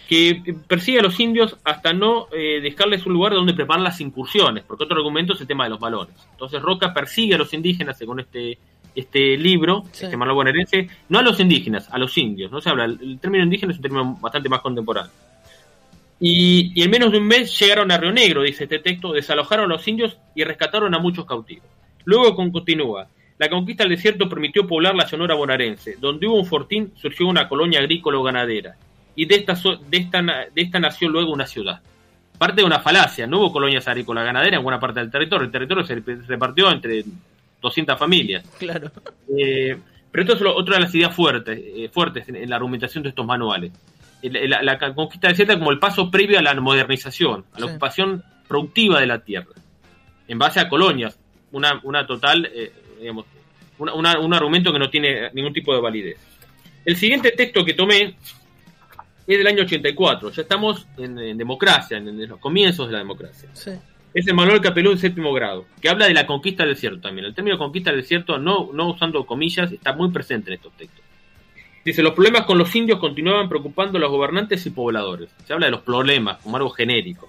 que 0.06 0.54
persigue 0.68 0.99
a 0.99 1.02
los 1.02 1.18
indios 1.18 1.56
hasta 1.64 1.94
no 1.94 2.28
eh, 2.30 2.61
dejarles 2.61 3.06
un 3.06 3.14
lugar 3.14 3.33
donde 3.33 3.54
preparar 3.54 3.80
las 3.80 4.02
incursiones, 4.02 4.62
porque 4.62 4.85
otro 4.85 4.99
argumento 4.99 5.33
es 5.33 5.40
el 5.40 5.47
tema 5.47 5.64
de 5.64 5.71
los 5.71 5.80
valores. 5.80 6.14
Entonces 6.33 6.61
Roca 6.61 6.92
persigue 6.92 7.37
a 7.37 7.38
los 7.38 7.54
indígenas, 7.54 7.97
según 7.97 8.21
este, 8.21 8.59
este 8.95 9.37
libro, 9.37 9.85
este 9.93 10.17
manual 10.17 10.37
bonaerense, 10.37 10.89
no 11.09 11.19
a 11.19 11.23
los 11.23 11.41
indígenas, 11.41 11.89
a 11.91 11.99
los 11.99 12.17
indios. 12.17 12.51
No 12.51 12.61
se 12.61 12.71
habla, 12.71 12.85
el 12.85 13.19
término 13.21 13.45
indígena 13.45 13.73
es 13.73 13.79
un 13.79 13.83
término 13.83 14.19
bastante 14.21 14.49
más 14.49 14.61
contemporáneo. 14.61 15.13
Y, 16.21 16.81
en 16.81 16.91
menos 16.91 17.13
de 17.13 17.19
un 17.19 17.27
mes 17.27 17.59
llegaron 17.59 17.91
a 17.91 17.99
Río 17.99 18.13
Negro, 18.13 18.43
dice 18.43 18.65
este 18.65 18.79
texto, 18.79 19.13
desalojaron 19.13 19.67
a 19.67 19.75
los 19.75 19.87
indios 19.89 20.17
y 20.35 20.45
rescataron 20.45 20.95
a 20.95 20.99
muchos 20.99 21.27
cautivos. 21.27 21.69
Luego 22.05 22.35
continúa. 22.35 23.09
La 23.37 23.51
conquista 23.51 23.83
del 23.83 23.97
desierto 23.97 24.29
permitió 24.29 24.67
poblar 24.67 24.95
la 24.95 25.09
Sonora 25.09 25.35
bonaerense. 25.35 25.97
Donde 26.01 26.27
hubo 26.27 26.37
un 26.37 26.47
fortín, 26.47 26.93
surgió 26.95 27.27
una 27.27 27.49
colonia 27.49 27.81
agrícola 27.81 28.19
o 28.19 28.23
ganadera 28.23 28.77
y 29.17 29.27
de 29.27 29.37
esta, 29.37 29.55
de 29.55 29.97
esta, 29.97 30.23
de 30.23 30.63
esta 30.63 30.81
nació 30.81 31.09
luego 31.09 31.33
una 31.33 31.47
ciudad. 31.47 31.81
Parte 32.39 32.63
de 32.63 32.67
una 32.67 32.81
falacia, 32.81 33.27
no 33.27 33.39
hubo 33.39 33.53
colonias 33.53 33.87
agrícolas 33.87 34.25
ganaderas 34.25 34.59
en 34.59 34.65
buena 34.65 34.81
parte 34.81 35.01
del 35.01 35.11
territorio, 35.11 35.47
el 35.47 35.53
territorio 35.53 35.85
se 35.85 35.95
repartió 36.27 36.71
entre 36.71 37.05
200 37.64 37.99
familias. 37.99 38.47
Claro. 38.59 38.90
Eh, 39.37 39.76
pero 40.12 40.23
esto 40.23 40.37
es 40.37 40.54
otra 40.54 40.76
de 40.76 40.83
las 40.83 40.94
ideas 40.94 41.14
fuertes, 41.14 41.59
eh, 41.59 41.90
fuertes 41.92 42.28
en, 42.28 42.49
la 42.49 42.56
argumentación 42.56 43.02
de 43.02 43.09
estos 43.09 43.26
manuales. 43.26 43.73
La, 44.23 44.62
la, 44.62 44.94
conquista 44.94 45.28
de 45.28 45.59
como 45.59 45.71
el 45.71 45.78
paso 45.78 46.11
previo 46.11 46.38
a 46.38 46.42
la 46.42 46.54
modernización, 46.54 47.44
a 47.52 47.61
la 47.61 47.66
ocupación 47.66 48.23
productiva 48.49 49.00
de 49.00 49.06
la 49.06 49.18
tierra, 49.18 49.52
en 50.28 50.38
base 50.38 50.61
a 50.61 50.68
colonias, 50.68 51.18
una, 51.52 51.80
una 51.83 52.06
total, 52.06 52.50
eh, 52.54 52.73
digamos, 53.00 53.26
un 53.78 54.35
argumento 54.35 54.73
que 54.73 54.78
no 54.78 54.88
tiene 54.88 55.30
ningún 55.33 55.52
tipo 55.52 55.75
de 55.75 55.80
validez. 55.80 56.16
El 56.85 56.97
siguiente 56.97 57.33
texto 57.33 57.64
que 57.64 57.75
tomé 57.75 58.16
es 59.26 59.38
del 59.38 59.47
año 59.47 59.62
84, 59.62 60.30
ya 60.30 60.42
estamos 60.42 60.87
en, 60.97 61.37
democracia, 61.37 61.97
en, 61.97 62.28
los 62.28 62.38
comienzos 62.38 62.87
de 62.87 62.92
la 62.92 62.99
democracia. 62.99 63.49
Es 64.14 64.28
el 64.28 64.35
Manuel 64.35 64.61
Capelú 64.61 64.92
en 64.92 64.99
séptimo 64.99 65.33
grado, 65.33 65.66
que 65.80 65.88
habla 65.88 66.06
de 66.06 66.14
la 66.14 66.25
conquista 66.25 66.62
del 66.62 66.75
desierto 66.75 67.00
también. 67.00 67.26
El 67.26 67.35
término 67.35 67.59
conquista 67.59 67.90
del 67.90 68.00
desierto, 68.00 68.38
no, 68.38 68.71
no 68.73 68.90
usando 68.90 69.26
comillas, 69.26 69.73
está 69.73 69.92
muy 69.92 70.12
presente 70.12 70.50
en 70.50 70.54
estos 70.54 70.73
textos. 70.75 71.04
Dice, 71.85 72.00
los 72.00 72.14
problemas 72.14 72.44
con 72.44 72.56
los 72.56 72.75
indios 72.76 73.00
continuaban 73.00 73.49
preocupando 73.49 73.99
a 73.99 74.00
los 74.00 74.11
gobernantes 74.11 74.64
y 74.66 74.71
pobladores. 74.71 75.30
Se 75.44 75.52
habla 75.52 75.66
de 75.66 75.73
los 75.73 75.83
problemas 75.83 76.38
como 76.38 76.56
algo 76.56 76.71
genérico. 76.71 77.28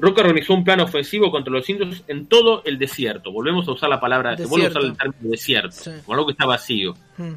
Roca 0.00 0.22
organizó 0.22 0.54
un 0.54 0.64
plan 0.64 0.80
ofensivo 0.80 1.30
contra 1.30 1.52
los 1.52 1.68
indios 1.70 2.02
en 2.08 2.26
todo 2.26 2.62
el 2.64 2.78
desierto. 2.78 3.30
Volvemos 3.30 3.68
a 3.68 3.72
usar 3.72 3.88
la 3.88 4.00
palabra, 4.00 4.34
vuelvo 4.48 4.66
a 4.66 4.70
usar 4.70 4.82
el 4.82 4.96
término 4.96 5.30
desierto, 5.30 5.76
como 6.04 6.14
algo 6.14 6.26
que 6.26 6.32
está 6.32 6.44
vacío. 6.44 6.94
Hmm. 7.18 7.34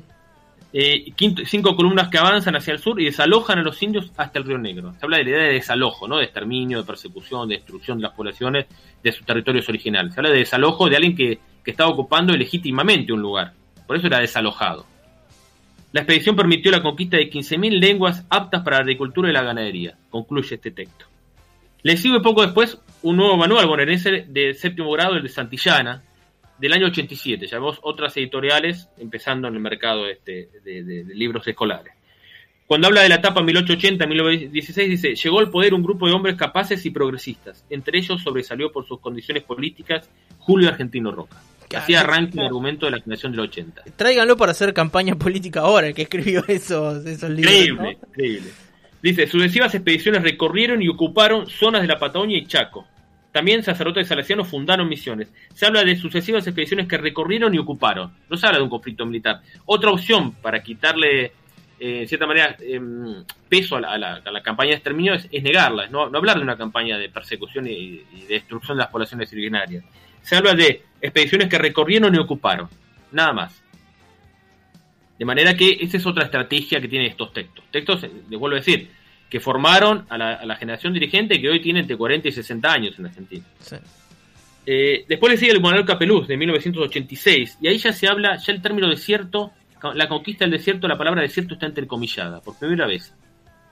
Eh, 0.76 1.14
cinco 1.46 1.76
columnas 1.76 2.10
que 2.10 2.18
avanzan 2.18 2.56
hacia 2.56 2.74
el 2.74 2.80
sur 2.80 3.00
y 3.00 3.06
desalojan 3.06 3.60
a 3.60 3.62
los 3.62 3.82
indios 3.84 4.12
hasta 4.18 4.40
el 4.40 4.46
Río 4.46 4.58
Negro. 4.58 4.92
Se 4.94 5.06
habla 5.06 5.18
de 5.18 5.24
la 5.24 5.30
idea 5.30 5.44
de 5.44 5.54
desalojo, 5.54 6.08
¿no? 6.08 6.18
de 6.18 6.24
exterminio, 6.24 6.80
de 6.80 6.84
persecución, 6.84 7.48
de 7.48 7.58
destrucción 7.58 8.00
de 8.00 8.04
las 8.04 8.14
poblaciones 8.14 8.66
de 9.04 9.12
sus 9.12 9.24
territorios 9.24 9.70
originales. 9.70 10.16
Se 10.16 10.20
habla 10.20 10.32
de 10.32 10.40
desalojo 10.40 10.90
de 10.90 10.96
alguien 10.96 11.16
que, 11.16 11.40
que 11.64 11.72
estaba 11.72 11.92
ocupando 11.92 12.34
ilegítimamente 12.34 13.14
un 13.14 13.22
lugar. 13.22 13.54
Por 13.86 13.98
eso 13.98 14.08
era 14.08 14.20
desalojado. 14.20 14.88
La 15.92 16.02
expedición 16.02 16.36
permitió 16.36 16.72
la 16.72 16.82
conquista 16.82 17.18
de 17.18 17.30
15.000 17.30 17.80
lenguas 17.80 18.26
aptas 18.28 18.64
para 18.64 18.78
la 18.78 18.82
agricultura 18.82 19.30
y 19.30 19.34
la 19.34 19.44
ganadería, 19.44 19.96
concluye 20.10 20.56
este 20.56 20.72
texto. 20.72 21.06
Le 21.84 21.98
sigue 21.98 22.20
poco 22.20 22.42
después 22.42 22.80
un 23.04 23.18
nuevo 23.18 23.38
manual 23.38 23.68
bonaerense 23.68 24.26
de 24.28 24.56
séptimo 24.56 24.92
grado, 24.92 25.18
el 25.18 25.24
de 25.24 25.30
Santillana, 25.30 26.02
del 26.58 26.74
año 26.74 26.88
87. 26.88 27.48
Ya 27.48 27.58
vemos 27.58 27.80
otras 27.82 28.16
editoriales 28.18 28.90
empezando 28.98 29.48
en 29.48 29.56
el 29.56 29.60
mercado 29.60 30.08
este, 30.08 30.50
de, 30.64 31.06
libros 31.14 31.48
escolares. 31.48 31.94
Cuando 32.66 32.88
habla 32.88 33.02
de 33.02 33.10
la 33.10 33.16
etapa 33.16 33.42
1880-1916, 33.42 34.88
dice, 34.88 35.16
llegó 35.16 35.40
al 35.40 35.50
poder 35.50 35.74
un 35.74 35.84
grupo 35.84 36.08
de 36.08 36.14
hombres 36.14 36.36
capaces 36.36 36.86
y 36.86 36.92
progresistas. 36.92 37.66
Entre 37.70 38.00
ellos 38.00 38.22
sobresalió 38.24 38.72
por 38.72 38.88
sus 38.88 39.00
condiciones 39.00 39.44
políticas 39.44 40.10
Julio 40.40 40.70
Argentino 40.70 41.12
Roca. 41.12 41.38
Que 41.70 41.78
Así 41.78 41.94
arranca 41.96 42.40
el 42.40 42.48
argumento 42.48 42.86
de 42.86 42.94
la 42.94 43.00
generación 43.00 43.32
del 43.34 43.42
80. 43.42 43.84
Tráiganlo 43.96 44.38
para 44.38 44.52
hacer 44.52 44.74
campaña 44.74 45.16
política 45.16 45.62
ahora, 45.62 45.88
el 45.88 45.94
que 45.94 46.04
escribió 46.04 46.44
esos, 46.48 47.06
esos 47.06 47.30
libros. 47.30 47.54
Increíble, 47.54 47.98
increíble. 48.10 48.50
Dice, 49.04 49.28
sucesivas 49.28 49.76
expediciones 49.76 50.24
recorrieron 50.24 50.82
y 50.82 50.88
ocuparon 50.88 51.48
zonas 51.50 51.82
de 51.82 51.90
la 51.90 52.00
Patagonia 52.00 52.38
y 52.38 52.46
Chaco. 52.46 52.88
También 53.34 53.64
sacerdotes 53.64 54.08
salesianos 54.08 54.48
fundaron 54.48 54.88
misiones. 54.88 55.28
Se 55.56 55.66
habla 55.66 55.84
de 55.84 55.96
sucesivas 55.96 56.46
expediciones 56.46 56.88
que 56.88 57.00
recorrieron 57.00 57.54
y 57.56 57.58
ocuparon. 57.58 58.14
No 58.30 58.38
se 58.38 58.46
habla 58.46 58.60
de 58.60 58.64
un 58.64 58.70
conflicto 58.70 59.08
militar. 59.08 59.42
Otra 59.66 59.90
opción 59.90 60.34
para 60.34 60.62
quitarle, 60.62 61.26
eh, 61.80 62.02
en 62.02 62.08
cierta 62.08 62.28
manera, 62.28 62.56
em, 62.60 63.26
peso 63.50 63.76
a 63.76 63.98
la, 63.98 64.44
campaña 64.44 64.70
de 64.70 64.76
exterminio 64.76 65.16
es, 65.16 65.28
negarla, 65.32 65.88
no, 65.88 66.04
hablar 66.04 66.38
de 66.38 66.44
una 66.44 66.56
campaña 66.56 66.96
de 67.00 67.10
persecución 67.10 67.66
y, 67.66 68.04
de 68.28 68.36
destrucción 68.36 68.78
de 68.78 68.84
las 68.84 68.92
poblaciones 68.92 69.34
originarias. 69.34 69.84
Se 70.22 70.36
habla 70.36 70.54
de 70.54 70.84
expediciones 71.02 71.50
que 71.50 71.58
recorrieron 71.58 72.14
y 72.14 72.20
ocuparon. 72.20 72.70
Nada 73.12 73.34
más. 73.34 73.64
De 75.18 75.26
manera 75.26 75.56
que 75.56 75.80
esa 75.82 75.98
es 75.98 76.06
otra 76.06 76.26
estrategia 76.26 76.80
que 76.80 76.88
tienen 76.88 77.10
estos 77.10 77.34
textos. 77.34 77.66
Textos, 77.72 78.04
les 78.04 78.40
vuelvo 78.40 78.58
a 78.58 78.60
decir, 78.60 78.92
que 79.34 79.40
formaron 79.40 80.06
a 80.10 80.46
la, 80.46 80.56
generación 80.58 80.94
dirigente 80.94 81.42
que 81.42 81.50
hoy 81.50 81.60
tiene 81.60 81.80
entre 81.80 81.98
40 81.98 82.28
y 82.28 82.32
60 82.32 82.72
años 82.72 83.00
en 83.00 83.08
Argentina. 83.08 83.44
Eh, 84.64 85.06
después 85.10 85.32
le 85.32 85.40
sigue 85.40 85.54
el 85.54 85.60
Manuel 85.60 85.88
Capeluz 85.88 86.28
de 86.28 86.38
1986 86.38 87.58
y 87.60 87.68
ahí 87.68 87.80
ya 87.80 87.92
se 87.92 88.08
habla, 88.08 88.38
ya 88.38 88.54
el 88.54 88.62
término 88.62 88.88
desierto, 88.88 89.52
la 89.96 90.08
conquista 90.08 90.46
del 90.46 90.52
desierto, 90.52 90.88
la 90.88 91.00
palabra 91.00 91.24
desierto 91.24 91.56
está 91.56 91.66
entrecomillada 91.66 92.42
por 92.42 92.60
primera 92.60 92.86
vez. 92.86 93.12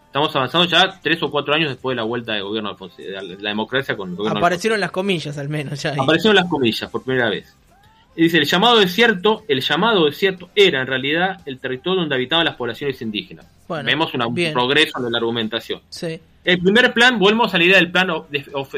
Estamos 0.07 0.35
avanzando 0.35 0.67
ya 0.67 0.99
tres 0.99 1.21
o 1.21 1.29
cuatro 1.29 1.53
años 1.53 1.69
después 1.69 1.93
de 1.93 1.97
la 1.97 2.05
vuelta 2.05 2.33
de 2.33 2.41
gobierno 2.41 2.75
de 2.97 3.37
la 3.39 3.49
democracia 3.49 3.95
con 3.95 4.09
el 4.09 4.15
gobierno. 4.15 4.39
Aparecieron 4.39 4.79
las 4.79 4.89
comillas 4.89 5.37
al 5.37 5.47
menos 5.47 5.79
ya. 5.79 5.93
Aparecieron 5.93 6.37
las 6.37 6.49
comillas 6.49 6.89
por 6.89 7.03
primera 7.03 7.29
vez. 7.29 7.55
Y 8.15 8.23
dice, 8.23 8.37
el 8.39 8.45
llamado 8.45 8.79
desierto, 8.79 9.43
el 9.47 9.61
llamado 9.61 10.05
desierto 10.05 10.49
era 10.53 10.81
en 10.81 10.87
realidad 10.87 11.39
el 11.45 11.59
territorio 11.59 12.01
donde 12.01 12.15
habitaban 12.15 12.45
las 12.45 12.55
poblaciones 12.55 13.01
indígenas. 13.01 13.45
Vemos 13.85 14.13
un 14.13 14.35
progreso 14.51 15.05
en 15.05 15.11
la 15.11 15.17
argumentación. 15.17 15.81
El 16.43 16.59
primer 16.59 16.93
plan, 16.93 17.19
volvemos 17.19 17.53
a 17.53 17.57
la 17.57 17.63
idea 17.63 17.77
del 17.77 17.91
plan 17.91 18.09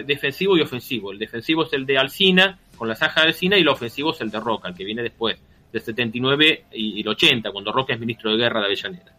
defensivo 0.06 0.58
y 0.58 0.62
ofensivo. 0.62 1.12
El 1.12 1.18
defensivo 1.18 1.63
es 1.63 1.74
el 1.74 1.86
de 1.86 1.98
Alcina, 1.98 2.60
con 2.78 2.88
la 2.88 2.96
saja 2.96 3.22
de 3.22 3.28
Alcina, 3.28 3.58
y 3.58 3.62
el 3.62 3.70
ofensivo 3.70 4.12
es 4.12 4.22
el 4.22 4.30
de 4.30 4.40
Roca, 4.40 4.68
el 4.68 4.75
que 4.75 4.84
viene 4.84 5.02
después, 5.02 5.38
del 5.72 5.82
79 5.82 6.66
y 6.74 7.02
el 7.02 7.08
80, 7.08 7.52
cuando 7.52 7.72
Roca 7.72 7.94
es 7.94 8.00
ministro 8.00 8.32
de 8.32 8.38
guerra 8.38 8.60
de 8.60 8.68
Avellaneda. 8.68 9.16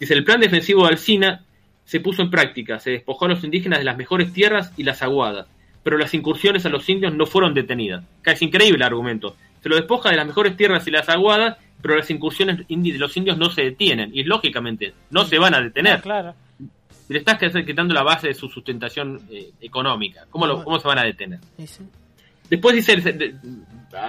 Dice, 0.00 0.14
el 0.14 0.24
plan 0.24 0.40
defensivo 0.40 0.82
de 0.82 0.88
Alcina 0.88 1.44
se 1.84 2.00
puso 2.00 2.22
en 2.22 2.30
práctica, 2.30 2.80
se 2.80 2.90
despojó 2.90 3.26
a 3.26 3.28
los 3.28 3.44
indígenas 3.44 3.78
de 3.78 3.84
las 3.84 3.96
mejores 3.96 4.32
tierras 4.32 4.72
y 4.76 4.82
las 4.82 5.02
aguadas, 5.02 5.46
pero 5.86 5.98
las 5.98 6.12
incursiones 6.14 6.66
a 6.66 6.68
los 6.68 6.88
indios 6.88 7.14
no 7.14 7.26
fueron 7.26 7.54
detenidas. 7.54 8.02
Es 8.24 8.42
increíble 8.42 8.74
el 8.74 8.82
argumento. 8.82 9.36
Se 9.62 9.68
lo 9.68 9.76
despoja 9.76 10.10
de 10.10 10.16
las 10.16 10.26
mejores 10.26 10.56
tierras 10.56 10.84
y 10.88 10.90
las 10.90 11.08
aguadas, 11.08 11.58
pero 11.80 11.94
las 11.94 12.10
incursiones 12.10 12.66
de 12.66 12.98
los 12.98 13.16
indios 13.16 13.38
no 13.38 13.50
se 13.50 13.62
detienen. 13.62 14.10
Y 14.12 14.24
lógicamente 14.24 14.94
no 15.10 15.24
se 15.26 15.38
van 15.38 15.54
a 15.54 15.60
detener. 15.60 16.00
claro. 16.00 16.34
Le 17.08 17.18
estás 17.18 17.38
quitando 17.64 17.94
la 17.94 18.02
base 18.02 18.26
de 18.26 18.34
su 18.34 18.48
sustentación 18.48 19.28
eh, 19.30 19.52
económica. 19.60 20.26
¿Cómo, 20.28 20.44
lo, 20.48 20.64
¿Cómo 20.64 20.80
se 20.80 20.88
van 20.88 20.98
a 20.98 21.04
detener? 21.04 21.38
Después 22.50 22.74
dice, 22.74 23.00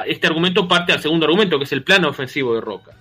este 0.07 0.25
argumento 0.25 0.67
parte 0.67 0.93
al 0.93 0.99
segundo 0.99 1.27
argumento, 1.27 1.59
que 1.59 1.65
es 1.65 1.73
el 1.73 1.83
plano 1.83 2.09
ofensivo 2.09 2.55
de 2.55 2.61
Roca. 2.61 2.93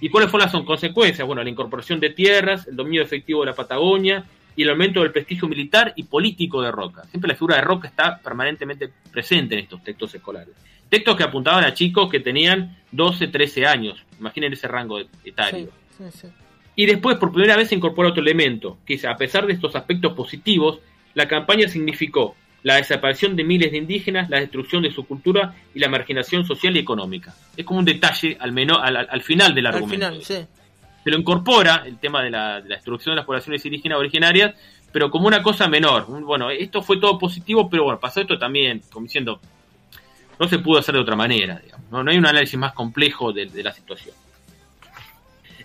¿Y 0.00 0.08
cuáles 0.08 0.30
fueron 0.30 0.48
las 0.52 0.64
consecuencias? 0.64 1.26
Bueno, 1.26 1.42
la 1.42 1.50
incorporación 1.50 1.98
de 1.98 2.10
tierras, 2.10 2.68
el 2.68 2.76
dominio 2.76 3.02
efectivo 3.02 3.40
de 3.40 3.46
la 3.46 3.56
Patagonia, 3.56 4.24
y 4.60 4.62
el 4.62 4.68
aumento 4.68 5.00
del 5.00 5.10
prestigio 5.10 5.48
militar 5.48 5.94
y 5.96 6.02
político 6.02 6.60
de 6.60 6.70
Roca. 6.70 7.04
Siempre 7.04 7.28
la 7.28 7.34
figura 7.34 7.56
de 7.56 7.62
Roca 7.62 7.88
está 7.88 8.18
permanentemente 8.18 8.90
presente 9.10 9.54
en 9.54 9.62
estos 9.62 9.82
textos 9.82 10.14
escolares. 10.14 10.54
Textos 10.86 11.16
que 11.16 11.22
apuntaban 11.22 11.64
a 11.64 11.72
chicos 11.72 12.10
que 12.10 12.20
tenían 12.20 12.76
12, 12.92 13.28
13 13.28 13.64
años. 13.64 14.04
Imaginen 14.18 14.52
ese 14.52 14.68
rango 14.68 15.00
etario. 15.24 15.70
Y 16.76 16.84
después, 16.84 17.16
por 17.16 17.32
primera 17.32 17.56
vez, 17.56 17.70
se 17.70 17.74
incorpora 17.74 18.10
otro 18.10 18.20
elemento, 18.20 18.76
que 18.84 18.92
es, 18.92 19.04
a 19.06 19.16
pesar 19.16 19.46
de 19.46 19.54
estos 19.54 19.74
aspectos 19.74 20.12
positivos, 20.12 20.80
la 21.14 21.26
campaña 21.26 21.66
significó 21.66 22.36
la 22.62 22.74
desaparición 22.74 23.36
de 23.36 23.44
miles 23.44 23.70
de 23.70 23.78
indígenas, 23.78 24.28
la 24.28 24.40
destrucción 24.40 24.82
de 24.82 24.90
su 24.90 25.06
cultura 25.06 25.54
y 25.74 25.78
la 25.78 25.88
marginación 25.88 26.44
social 26.44 26.76
y 26.76 26.80
económica. 26.80 27.34
Es 27.56 27.64
como 27.64 27.78
un 27.78 27.86
detalle 27.86 28.36
al, 28.38 28.52
menos, 28.52 28.76
al, 28.78 29.22
final 29.22 29.54
del 29.54 29.68
argumento. 29.68 30.04
Al 30.04 30.20
final, 30.20 30.22
sí 30.22 30.46
se 31.02 31.10
lo 31.10 31.18
incorpora 31.18 31.82
el 31.86 31.98
tema 31.98 32.22
de 32.22 32.30
la, 32.30 32.60
destrucción 32.60 33.12
de 33.12 33.16
las 33.16 33.26
poblaciones 33.26 33.64
indígenas 33.64 33.98
originarias, 33.98 34.54
pero 34.92 35.10
como 35.10 35.26
una 35.26 35.42
cosa 35.42 35.68
menor. 35.68 36.06
Bueno, 36.06 36.50
esto 36.50 36.82
fue 36.82 36.98
todo 36.98 37.18
positivo, 37.18 37.68
pero 37.70 37.84
bueno, 37.84 38.00
pasó 38.00 38.20
esto 38.20 38.38
también, 38.38 38.82
como 38.92 39.04
diciendo, 39.04 39.40
no 40.38 40.48
se 40.48 40.58
pudo 40.58 40.78
hacer 40.78 40.94
de 40.94 41.00
otra 41.00 41.16
manera, 41.16 41.60
digamos, 41.62 41.90
¿no? 41.90 42.10
hay 42.10 42.18
un 42.18 42.26
análisis 42.26 42.58
más 42.58 42.72
complejo 42.72 43.32
de, 43.32 43.46
la 43.62 43.72
situación. 43.72 44.14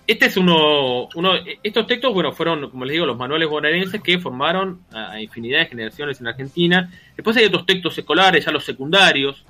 Este 0.08 0.28
es 0.28 0.38
uno, 0.38 1.08
uno, 1.16 1.32
estos 1.64 1.88
textos, 1.88 2.14
bueno, 2.14 2.32
fueron, 2.32 2.70
como 2.70 2.86
les 2.86 2.94
digo, 2.94 3.08
los 3.08 3.18
manuales 3.18 3.50
bonaerenses 3.50 4.02
que 4.04 4.20
formaron 4.20 4.82
a 4.92 5.20
infinidad 5.20 5.62
de 5.62 5.66
generaciones 5.66 6.22
en 6.22 6.28
Argentina. 6.28 6.92
Después 7.16 7.36
hay 7.38 7.46
otros 7.46 7.66
textos 7.66 7.98
escolares, 7.98 8.46
ya 8.46 8.52
los 8.52 8.64
secundarios, 8.64 9.44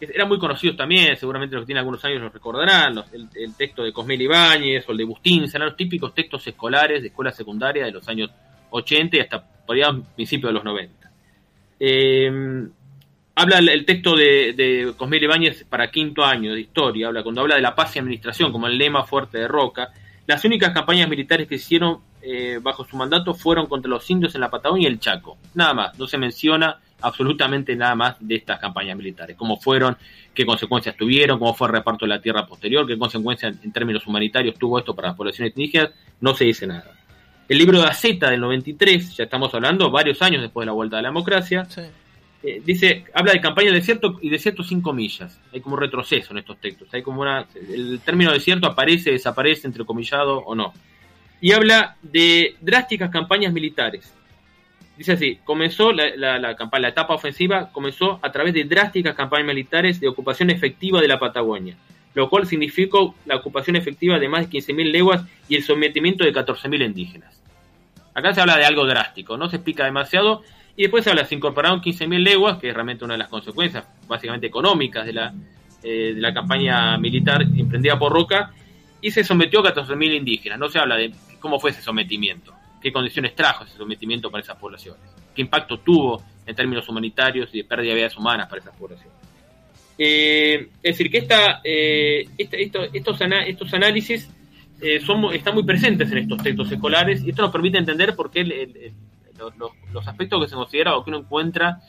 eran 0.00 0.28
muy 0.28 0.38
conocidos 0.38 0.76
también, 0.76 1.16
seguramente 1.16 1.54
los 1.54 1.62
que 1.62 1.66
tienen 1.66 1.80
algunos 1.80 2.04
años 2.04 2.22
los 2.22 2.32
recordarán, 2.32 3.02
el, 3.12 3.54
texto 3.54 3.82
de 3.82 3.92
Cosmel 3.92 4.22
Ibáñez 4.22 4.88
o 4.88 4.92
el 4.92 4.98
de 4.98 5.04
Bustín, 5.04 5.44
eran 5.44 5.68
los 5.68 5.76
típicos 5.76 6.14
textos 6.14 6.46
escolares 6.46 7.02
de 7.02 7.08
escuela 7.08 7.32
secundaria 7.32 7.84
de 7.84 7.92
los 7.92 8.08
años 8.08 8.30
80 8.70 9.16
y 9.16 9.20
hasta 9.20 9.44
por 9.44 9.76
principios 10.14 10.50
de 10.50 10.54
los 10.54 10.64
90. 10.64 11.10
Eh, 11.80 12.68
habla 13.34 13.58
el, 13.58 13.84
texto 13.84 14.16
de, 14.16 14.52
de 14.52 14.94
Cosmel 14.96 15.22
Ibáñez 15.22 15.64
para 15.64 15.90
quinto 15.90 16.24
año 16.24 16.54
de 16.54 16.60
historia, 16.60 17.08
habla 17.08 17.22
cuando 17.22 17.40
habla 17.40 17.56
de 17.56 17.62
la 17.62 17.74
paz 17.74 17.96
y 17.96 17.98
administración 17.98 18.52
como 18.52 18.66
el 18.66 18.78
lema 18.78 19.04
fuerte 19.04 19.38
de 19.38 19.48
Roca, 19.48 19.90
las 20.26 20.44
únicas 20.44 20.72
campañas 20.72 21.08
militares 21.08 21.48
que 21.48 21.56
hicieron 21.56 22.00
eh, 22.20 22.58
bajo 22.60 22.84
su 22.84 22.96
mandato 22.96 23.34
fueron 23.34 23.66
contra 23.66 23.88
los 23.88 24.08
indios 24.10 24.34
en 24.34 24.42
la 24.42 24.50
Patagonia 24.50 24.88
y 24.88 24.92
el 24.92 25.00
Chaco, 25.00 25.38
nada 25.54 25.74
más, 25.74 25.98
no 25.98 26.06
se 26.06 26.18
menciona 26.18 26.80
absolutamente 27.00 27.76
nada 27.76 27.94
más 27.94 28.16
de 28.20 28.36
estas 28.36 28.58
campañas 28.58 28.96
militares, 28.96 29.36
cómo 29.36 29.58
fueron, 29.58 29.96
qué 30.34 30.44
consecuencias 30.44 30.96
tuvieron, 30.96 31.38
cómo 31.38 31.54
fue 31.54 31.68
el 31.68 31.74
reparto 31.74 32.04
de 32.04 32.10
la 32.10 32.20
tierra 32.20 32.46
posterior, 32.46 32.86
qué 32.86 32.98
consecuencias 32.98 33.56
en 33.62 33.72
términos 33.72 34.06
humanitarios 34.06 34.56
tuvo 34.58 34.78
esto 34.78 34.94
para 34.94 35.08
las 35.08 35.16
poblaciones 35.16 35.56
indígenas, 35.56 35.90
no 36.20 36.34
se 36.34 36.44
dice 36.44 36.66
nada. 36.66 36.92
El 37.48 37.58
libro 37.58 37.80
de 37.80 37.86
Aceta 37.86 38.30
del 38.30 38.40
93, 38.40 39.16
ya 39.16 39.24
estamos 39.24 39.54
hablando 39.54 39.90
varios 39.90 40.20
años 40.20 40.42
después 40.42 40.64
de 40.64 40.66
la 40.66 40.72
vuelta 40.72 40.96
de 40.96 41.02
la 41.02 41.08
democracia, 41.08 41.66
eh, 42.42 42.62
dice, 42.64 43.04
habla 43.14 43.32
de 43.32 43.40
campaña 43.40 43.70
de 43.70 43.76
desierto 43.76 44.18
y 44.20 44.28
desierto 44.28 44.62
sin 44.62 44.80
comillas. 44.80 45.40
Hay 45.52 45.60
como 45.60 45.76
un 45.76 45.80
retroceso 45.80 46.32
en 46.32 46.38
estos 46.38 46.58
textos. 46.60 46.88
Hay 46.92 47.02
como 47.02 47.22
una, 47.22 47.46
el 47.54 48.00
término 48.04 48.32
desierto 48.32 48.66
aparece, 48.66 49.10
desaparece, 49.10 49.66
entrecomillado 49.66 50.38
o 50.38 50.54
no. 50.54 50.72
Y 51.40 51.52
habla 51.52 51.96
de 52.02 52.56
drásticas 52.60 53.10
campañas 53.10 53.52
militares 53.52 54.12
Dice 54.98 55.12
así, 55.12 55.38
comenzó 55.44 55.92
la, 55.92 56.16
la, 56.16 56.38
la 56.40 56.88
etapa 56.88 57.14
ofensiva 57.14 57.70
comenzó 57.70 58.18
a 58.20 58.32
través 58.32 58.52
de 58.52 58.64
drásticas 58.64 59.14
campañas 59.14 59.46
militares 59.46 60.00
de 60.00 60.08
ocupación 60.08 60.50
efectiva 60.50 61.00
de 61.00 61.06
la 61.06 61.20
Patagonia, 61.20 61.76
lo 62.14 62.28
cual 62.28 62.48
significó 62.48 63.14
la 63.24 63.36
ocupación 63.36 63.76
efectiva 63.76 64.18
de 64.18 64.28
más 64.28 64.50
de 64.50 64.58
15.000 64.58 64.90
leguas 64.90 65.22
y 65.48 65.54
el 65.54 65.62
sometimiento 65.62 66.24
de 66.24 66.34
14.000 66.34 66.84
indígenas. 66.84 67.40
Acá 68.12 68.34
se 68.34 68.40
habla 68.40 68.56
de 68.56 68.64
algo 68.64 68.86
drástico, 68.86 69.36
no 69.36 69.48
se 69.48 69.56
explica 69.56 69.84
demasiado 69.84 70.42
y 70.76 70.82
después 70.82 71.04
se 71.04 71.10
habla, 71.10 71.24
se 71.24 71.36
incorporaron 71.36 71.80
15.000 71.80 72.18
leguas, 72.18 72.58
que 72.58 72.70
es 72.70 72.74
realmente 72.74 73.04
una 73.04 73.14
de 73.14 73.18
las 73.18 73.28
consecuencias 73.28 73.86
básicamente 74.08 74.48
económicas 74.48 75.06
de 75.06 75.12
la, 75.12 75.32
eh, 75.84 76.12
de 76.16 76.20
la 76.20 76.34
campaña 76.34 76.98
militar 76.98 77.42
emprendida 77.42 77.96
por 77.96 78.12
Roca 78.12 78.50
y 79.00 79.12
se 79.12 79.22
sometió 79.22 79.60
a 79.60 79.72
14.000 79.72 80.16
indígenas. 80.16 80.58
No 80.58 80.68
se 80.68 80.80
habla 80.80 80.96
de 80.96 81.14
cómo 81.38 81.60
fue 81.60 81.70
ese 81.70 81.82
sometimiento, 81.82 82.52
qué 82.80 82.92
condiciones 82.92 83.34
trajo 83.34 83.64
ese 83.64 83.76
sometimiento 83.76 84.30
para 84.30 84.42
esas 84.42 84.56
poblaciones, 84.56 85.02
qué 85.34 85.42
impacto 85.42 85.78
tuvo 85.78 86.22
en 86.46 86.54
términos 86.54 86.88
humanitarios 86.88 87.50
y 87.52 87.58
de 87.58 87.64
pérdida 87.64 87.90
de 87.90 87.96
vidas 87.96 88.16
humanas 88.16 88.48
para 88.48 88.60
esas 88.60 88.76
poblaciones. 88.76 89.18
Eh, 89.98 90.68
es 90.80 90.96
decir, 90.96 91.10
que 91.10 91.18
esta, 91.18 91.60
eh, 91.64 92.28
estos, 92.38 93.20
análisis 93.72 94.30
eh, 94.80 95.00
están 95.32 95.54
muy 95.54 95.64
presentes 95.64 96.10
en 96.12 96.18
estos 96.18 96.40
textos 96.40 96.70
escolares 96.70 97.24
y 97.24 97.30
esto 97.30 97.42
nos 97.42 97.50
permite 97.50 97.78
entender 97.78 98.14
por 98.14 98.30
qué 98.30 98.44
los, 99.92 100.06
aspectos 100.06 100.40
que 100.42 100.48
se 100.48 100.54
considera 100.54 100.96
o 100.96 101.04
que 101.04 101.10
uno 101.10 101.18
encuentra, 101.18 101.80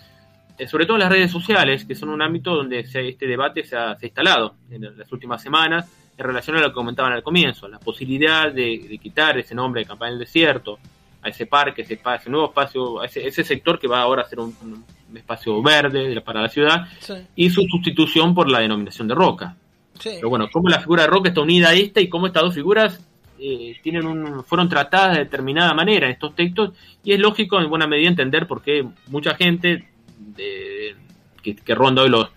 sobre 0.67 0.86
todo 0.86 0.98
en 0.98 1.01
las 1.01 1.12
redes 1.12 1.31
sociales, 1.31 1.86
que 1.86 1.93
son 1.93 2.10
un 2.10 2.22
ámbito 2.22 2.55
donde 2.55 2.79
este 2.79 3.27
debate 3.27 3.63
se 3.63 3.77
ha, 3.77 3.96
instalado 4.01 4.55
en 4.72 4.98
las 4.98 5.12
últimas 5.12 5.41
semanas 5.41 5.88
en 6.19 6.25
relación 6.25 6.57
a 6.57 6.59
lo 6.59 6.67
que 6.67 6.73
comentaban 6.73 7.13
al 7.13 7.23
comienzo, 7.23 7.69
la 7.69 7.79
posibilidad 7.79 8.51
de, 8.51 8.99
quitar 9.01 9.38
ese 9.39 9.55
nombre 9.55 9.81
de 9.81 9.88
campaña 9.88 10.11
del 10.11 10.19
desierto, 10.19 10.77
a 11.21 11.29
ese 11.29 11.45
parque, 11.45 11.83
ese, 11.83 11.99
ese 12.03 12.29
nuevo 12.29 12.47
espacio, 12.47 12.99
a 12.99 13.05
ese, 13.05 13.43
sector 13.43 13.79
que 13.79 13.88
va 13.88 14.01
ahora 14.01 14.23
a 14.23 14.25
ser 14.25 14.39
un, 14.39 14.83
espacio 15.15 15.61
verde 15.61 16.19
para 16.21 16.41
la 16.41 16.49
ciudad, 16.49 16.88
y 17.35 17.49
su 17.49 17.63
sustitución 17.63 18.35
por 18.35 18.49
la 18.49 18.59
denominación 18.59 19.07
de 19.07 19.15
roca. 19.15 19.55
Pero 20.03 20.29
bueno, 20.29 20.49
cómo 20.51 20.69
la 20.69 20.79
figura 20.79 21.03
de 21.03 21.09
Roca 21.09 21.29
está 21.29 21.41
unida 21.41 21.69
a 21.69 21.73
esta 21.73 21.99
y 21.99 22.07
cómo 22.07 22.27
estas 22.27 22.43
dos 22.43 22.53
figuras 22.53 23.01
eh, 23.38 23.77
tienen 23.81 24.05
un, 24.05 24.43
fueron 24.43 24.69
tratadas 24.69 25.17
de 25.17 25.23
determinada 25.23 25.73
manera 25.73 26.05
en 26.05 26.13
estos 26.13 26.35
textos 26.35 26.71
y 27.03 27.11
es 27.11 27.19
lógico 27.19 27.59
en 27.59 27.69
buena 27.69 27.88
medida 27.88 28.07
entender 28.07 28.47
por 28.47 28.61
qué 28.61 28.85
mucha 29.07 29.35
gente 29.35 29.89
de, 30.17 30.95
que, 31.41 31.75
ronda 31.75 32.03
hoy 32.03 32.09
los 32.09 32.29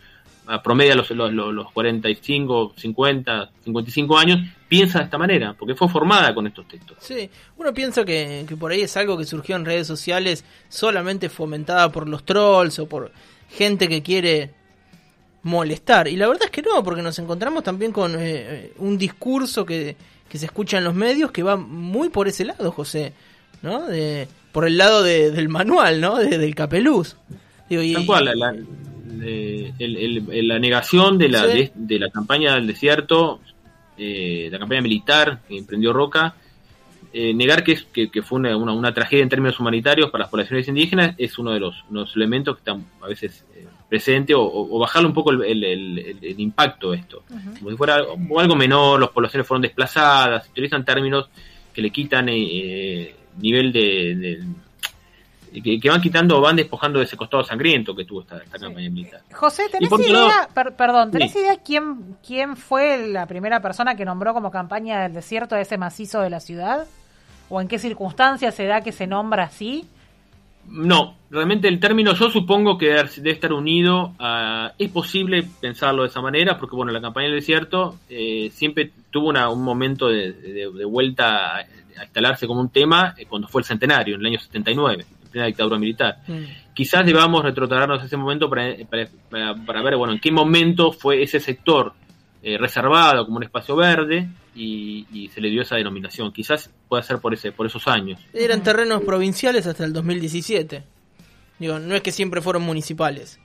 promedia 0.62 0.94
los, 0.94 1.11
los, 1.11 1.32
los 1.32 1.72
45, 1.72 2.75
50, 2.76 3.50
55 3.64 4.18
años, 4.18 4.40
piensa 4.68 4.99
de 4.99 5.04
esta 5.04 5.18
manera, 5.18 5.54
porque 5.58 5.75
fue 5.75 5.88
formada 5.88 6.34
con 6.34 6.46
estos 6.46 6.66
textos. 6.66 6.96
Sí, 7.00 7.30
uno 7.56 7.72
piensa 7.72 8.04
que, 8.04 8.44
que 8.49 8.56
por 8.56 8.72
ahí 8.72 8.80
es 8.80 8.96
algo 8.96 9.16
que 9.16 9.25
surgió 9.25 9.56
en 9.56 9.64
redes 9.64 9.87
sociales 9.87 10.44
solamente 10.68 11.28
fomentada 11.28 11.90
por 11.92 12.08
los 12.08 12.25
trolls 12.25 12.78
o 12.78 12.88
por 12.88 13.12
gente 13.49 13.88
que 13.88 14.02
quiere 14.02 14.50
molestar. 15.42 16.08
Y 16.08 16.16
la 16.16 16.28
verdad 16.28 16.44
es 16.44 16.50
que 16.50 16.62
no, 16.62 16.82
porque 16.82 17.02
nos 17.02 17.18
encontramos 17.18 17.62
también 17.62 17.92
con 17.92 18.14
eh, 18.14 18.18
eh, 18.20 18.72
un 18.78 18.96
discurso 18.99 19.64
que, 19.64 19.96
se 20.30 20.46
escucha 20.46 20.78
en 20.78 20.84
los 20.84 20.94
medios 20.94 21.30
que 21.30 21.42
va 21.42 21.56
muy 21.56 22.08
por 22.08 22.26
ese 22.26 22.46
lado, 22.46 22.72
José, 22.72 23.12
¿no? 23.61 23.87
De, 23.87 24.26
por 24.50 24.66
el 24.66 24.78
lado 24.78 25.02
del 25.02 25.49
manual, 25.50 26.00
¿no? 26.00 26.16
del 26.16 26.54
capeluz. 26.54 27.16
Digo, 27.68 27.82
y, 27.82 28.06
cual, 28.06 28.25
la, 28.25 28.34
la, 28.34 28.54
negación 30.60 31.18
de 31.18 31.28
la, 31.28 31.46
de, 31.46 31.98
la 31.98 32.10
campaña 32.10 32.54
del 32.54 32.66
desierto, 32.66 33.40
eh, 33.96 34.48
la 34.50 34.58
campaña 34.58 34.80
militar 34.80 35.40
que 35.48 35.58
emprendió 35.58 35.92
Roca, 35.92 36.34
negar 37.12 37.62
que, 37.62 37.78
que, 37.92 38.10
que 38.10 38.22
fue 38.22 38.38
una, 38.38 38.56
una, 38.56 38.94
tragedia 38.94 39.22
en 39.22 39.28
términos 39.28 39.60
humanitarios 39.60 40.10
para 40.10 40.22
las 40.22 40.30
poblaciones 40.30 40.66
indígenas 40.68 41.14
es 41.18 41.38
uno 41.38 41.50
de 41.50 41.60
los, 41.60 41.84
unos 41.90 42.16
elementos 42.16 42.56
que 42.56 42.60
están 42.60 42.86
a 43.02 43.06
veces 43.06 43.44
presente 43.92 44.32
o, 44.34 44.78
bajarle 44.78 45.08
un 45.08 45.12
poco 45.12 45.32
el, 45.32 46.34
impacto 46.38 46.92
de 46.92 46.96
esto. 46.96 47.24
Como 47.58 47.70
si 47.70 47.76
fuera 47.76 47.96
algo, 47.96 48.56
menor, 48.56 48.98
las 48.98 49.10
poblaciones 49.10 49.46
fueron 49.46 49.60
desplazadas, 49.60 50.48
utilizan 50.48 50.82
términos 50.82 51.28
que 51.74 51.82
le 51.82 51.90
quitan 51.90 52.26
eh, 52.30 52.38
eh, 52.40 53.16
nivel 53.36 53.70
de, 53.70 54.42
que, 55.61 55.88
van 55.88 56.00
quitando 56.00 56.38
o 56.38 56.40
van 56.40 56.56
despojando 56.56 56.99
de 56.99 57.04
ese 57.04 57.16
costado 57.16 57.44
sangriento 57.44 57.94
que 57.94 58.05
tuvo 58.05 58.22
esta, 58.22 58.40
campaña 58.40 58.88
militar. 58.90 59.20
José, 59.33 59.64
¿tenés 59.70 59.90
idea, 59.98 60.48
perdón, 60.76 61.11
¿tenés 61.11 61.35
idea 61.37 61.57
quién, 61.64 62.16
quién 62.26 62.57
fue 62.57 63.09
la 63.09 63.26
primera 63.26 63.61
persona 63.61 63.94
que 63.94 64.05
nombró 64.05 64.35
como 64.35 64.50
campaña 64.50 65.03
del 65.03 65.12
desierto 65.12 65.55
a 65.55 65.61
ese 65.61 65.79
macizo 65.79 66.20
de 66.20 66.31
la 66.31 66.40
ciudad? 66.40 66.87
¿O 67.48 67.61
en 67.61 67.68
qué 67.68 67.79
circunstancias 67.79 68.55
se 68.55 68.64
da 68.64 68.81
que 68.81 68.92
se 68.92 69.07
nombra 69.07 69.44
así? 69.44 69.87
No, 70.68 71.16
realmente 71.31 71.68
el 71.68 71.81
término 71.81 72.14
yo 72.14 72.31
supongo 72.31 72.79
que 72.79 72.87
debe 72.87 73.31
estar 73.31 73.53
unido 73.53 74.14
a... 74.18 74.72
Es 74.79 74.90
posible 74.90 75.46
pensarlo 75.61 76.03
de 76.03 76.09
esa 76.09 76.20
manera, 76.20 76.57
porque 76.59 76.76
bueno, 76.76 76.92
la 76.92 77.00
campaña 77.00 77.26
del 77.26 77.37
desierto 77.37 77.98
eh, 78.09 78.50
siempre 78.53 78.90
tuvo 79.11 79.31
un 79.31 79.62
momento 79.62 80.09
de, 80.09 80.66
vuelta 80.87 81.57
a, 81.57 81.66
instalarse 82.03 82.46
como 82.46 82.61
un 82.61 82.70
tema 82.70 83.14
eh, 83.18 83.26
cuando 83.26 83.48
fue 83.48 83.61
el 83.61 83.66
centenario, 83.66 84.14
en 84.14 84.20
el 84.22 84.26
año 84.29 84.38
79, 84.38 85.05
en 85.21 85.21
plena 85.33 85.47
dictadura 85.47 85.79
militar. 85.79 86.18
Mm. 86.29 86.73
Quizás 86.75 87.05
debamos 87.05 87.42
retrotraernos 87.42 88.03
a 88.03 88.07
ese 88.07 88.16
momento 88.16 88.49
para, 88.49 88.77
para, 89.66 89.83
ver, 89.83 89.97
bueno, 89.97 90.12
en 90.12 90.21
qué 90.21 90.31
momento 90.31 90.92
fue 90.92 91.23
ese 91.23 91.40
sector 91.40 91.92
eh, 92.42 92.57
reservado 92.59 93.25
como 93.25 93.38
un 93.38 93.42
espacio 93.42 93.75
verde 93.75 94.29
y, 94.55 95.31
se 95.35 95.40
le 95.40 95.51
dio 95.51 95.62
esa 95.62 95.77
denominación. 95.77 96.33
Quizás 96.33 96.71
pueda 96.88 97.03
ser 97.03 97.18
por 97.18 97.35
ese 97.35 97.53
por 97.53 97.66
esos 97.66 97.88
años. 97.88 98.21
Eran 98.33 98.62
terrenos 98.62 99.03
provinciales 99.03 99.66
hasta 99.66 99.85
el 99.85 99.92
2017. 99.92 100.85
Digo, 101.59 101.79
no 101.79 101.95
es 101.95 102.03
que 102.03 102.12
siempre 102.12 102.40
fueron 102.40 102.62
municipales. 102.62 103.40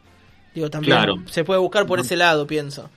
Digo, 0.53 0.69
también 0.69 0.97
se 1.27 1.43
puede 1.43 1.59
buscar 1.59 1.85
por 1.85 1.99
ese 1.99 2.15
lado, 2.15 2.47
pienso. 2.47 2.89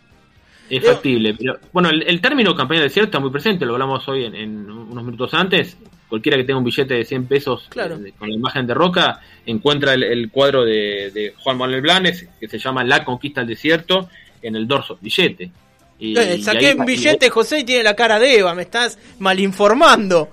Es 0.70 0.84
factible, 0.84 1.34
pero 1.34 1.58
bueno, 1.72 1.90
el, 1.90 2.20
término 2.20 2.54
campaña 2.54 2.80
de 2.80 2.84
desierto 2.84 3.08
está 3.08 3.18
muy 3.18 3.30
presente, 3.30 3.66
lo 3.66 3.72
hablamos 3.72 4.06
hoy 4.08 4.24
en, 4.24 4.70
unos 4.70 5.04
minutos 5.04 5.34
antes. 5.34 5.76
Cualquiera 6.08 6.36
que 6.36 6.44
tenga 6.44 6.58
un 6.58 6.64
billete 6.64 6.94
de 6.94 7.04
100 7.04 7.26
pesos 7.26 7.68
eh, 7.76 8.12
con 8.18 8.28
la 8.28 8.34
imagen 8.34 8.66
de 8.66 8.74
Roca 8.74 9.20
encuentra 9.46 9.94
el, 9.94 10.28
cuadro 10.30 10.64
de, 10.64 11.34
Juan 11.38 11.56
Manuel 11.56 11.82
Blanes 11.82 12.28
que 12.40 12.48
se 12.48 12.58
llama 12.58 12.82
La 12.82 13.04
conquista 13.04 13.40
del 13.40 13.48
desierto 13.48 14.08
en 14.42 14.56
el 14.56 14.66
dorso 14.66 14.98
billete. 15.00 15.50
Y, 15.98 16.14
Saqué 16.42 16.74
un 16.74 16.86
billete, 16.86 17.28
José, 17.30 17.60
y 17.60 17.64
tiene 17.64 17.84
la 17.84 17.94
cara 17.94 18.18
de 18.18 18.38
Eva, 18.38 18.54
me 18.54 18.62
estás 18.62 18.98
malinformando. 19.18 20.30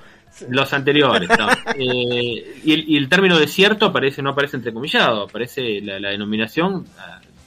Los 0.50 0.71
anteriores, 0.71 1.30
eh, 1.80 2.62
y, 2.63 2.97
el, 2.97 3.10
término 3.10 3.38
desierto 3.38 3.88
aparece, 3.88 4.21
no 4.21 4.32
aparece 4.32 4.58
entrecomillado, 4.58 5.23
aparece 5.23 5.82
la, 5.82 6.10
denominación 6.10 6.86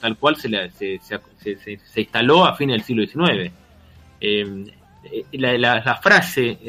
tal 0.01 0.17
cual 0.17 0.35
se, 0.35 0.49
se, 0.71 1.79
instaló 1.95 2.45
a 2.45 2.55
fines 2.55 2.75
del 2.75 2.83
siglo 2.83 3.05
XIX. 3.05 3.53
Eh, 4.19 4.65
eh, 5.03 5.25
la, 5.33 5.99
frase, 6.01 6.59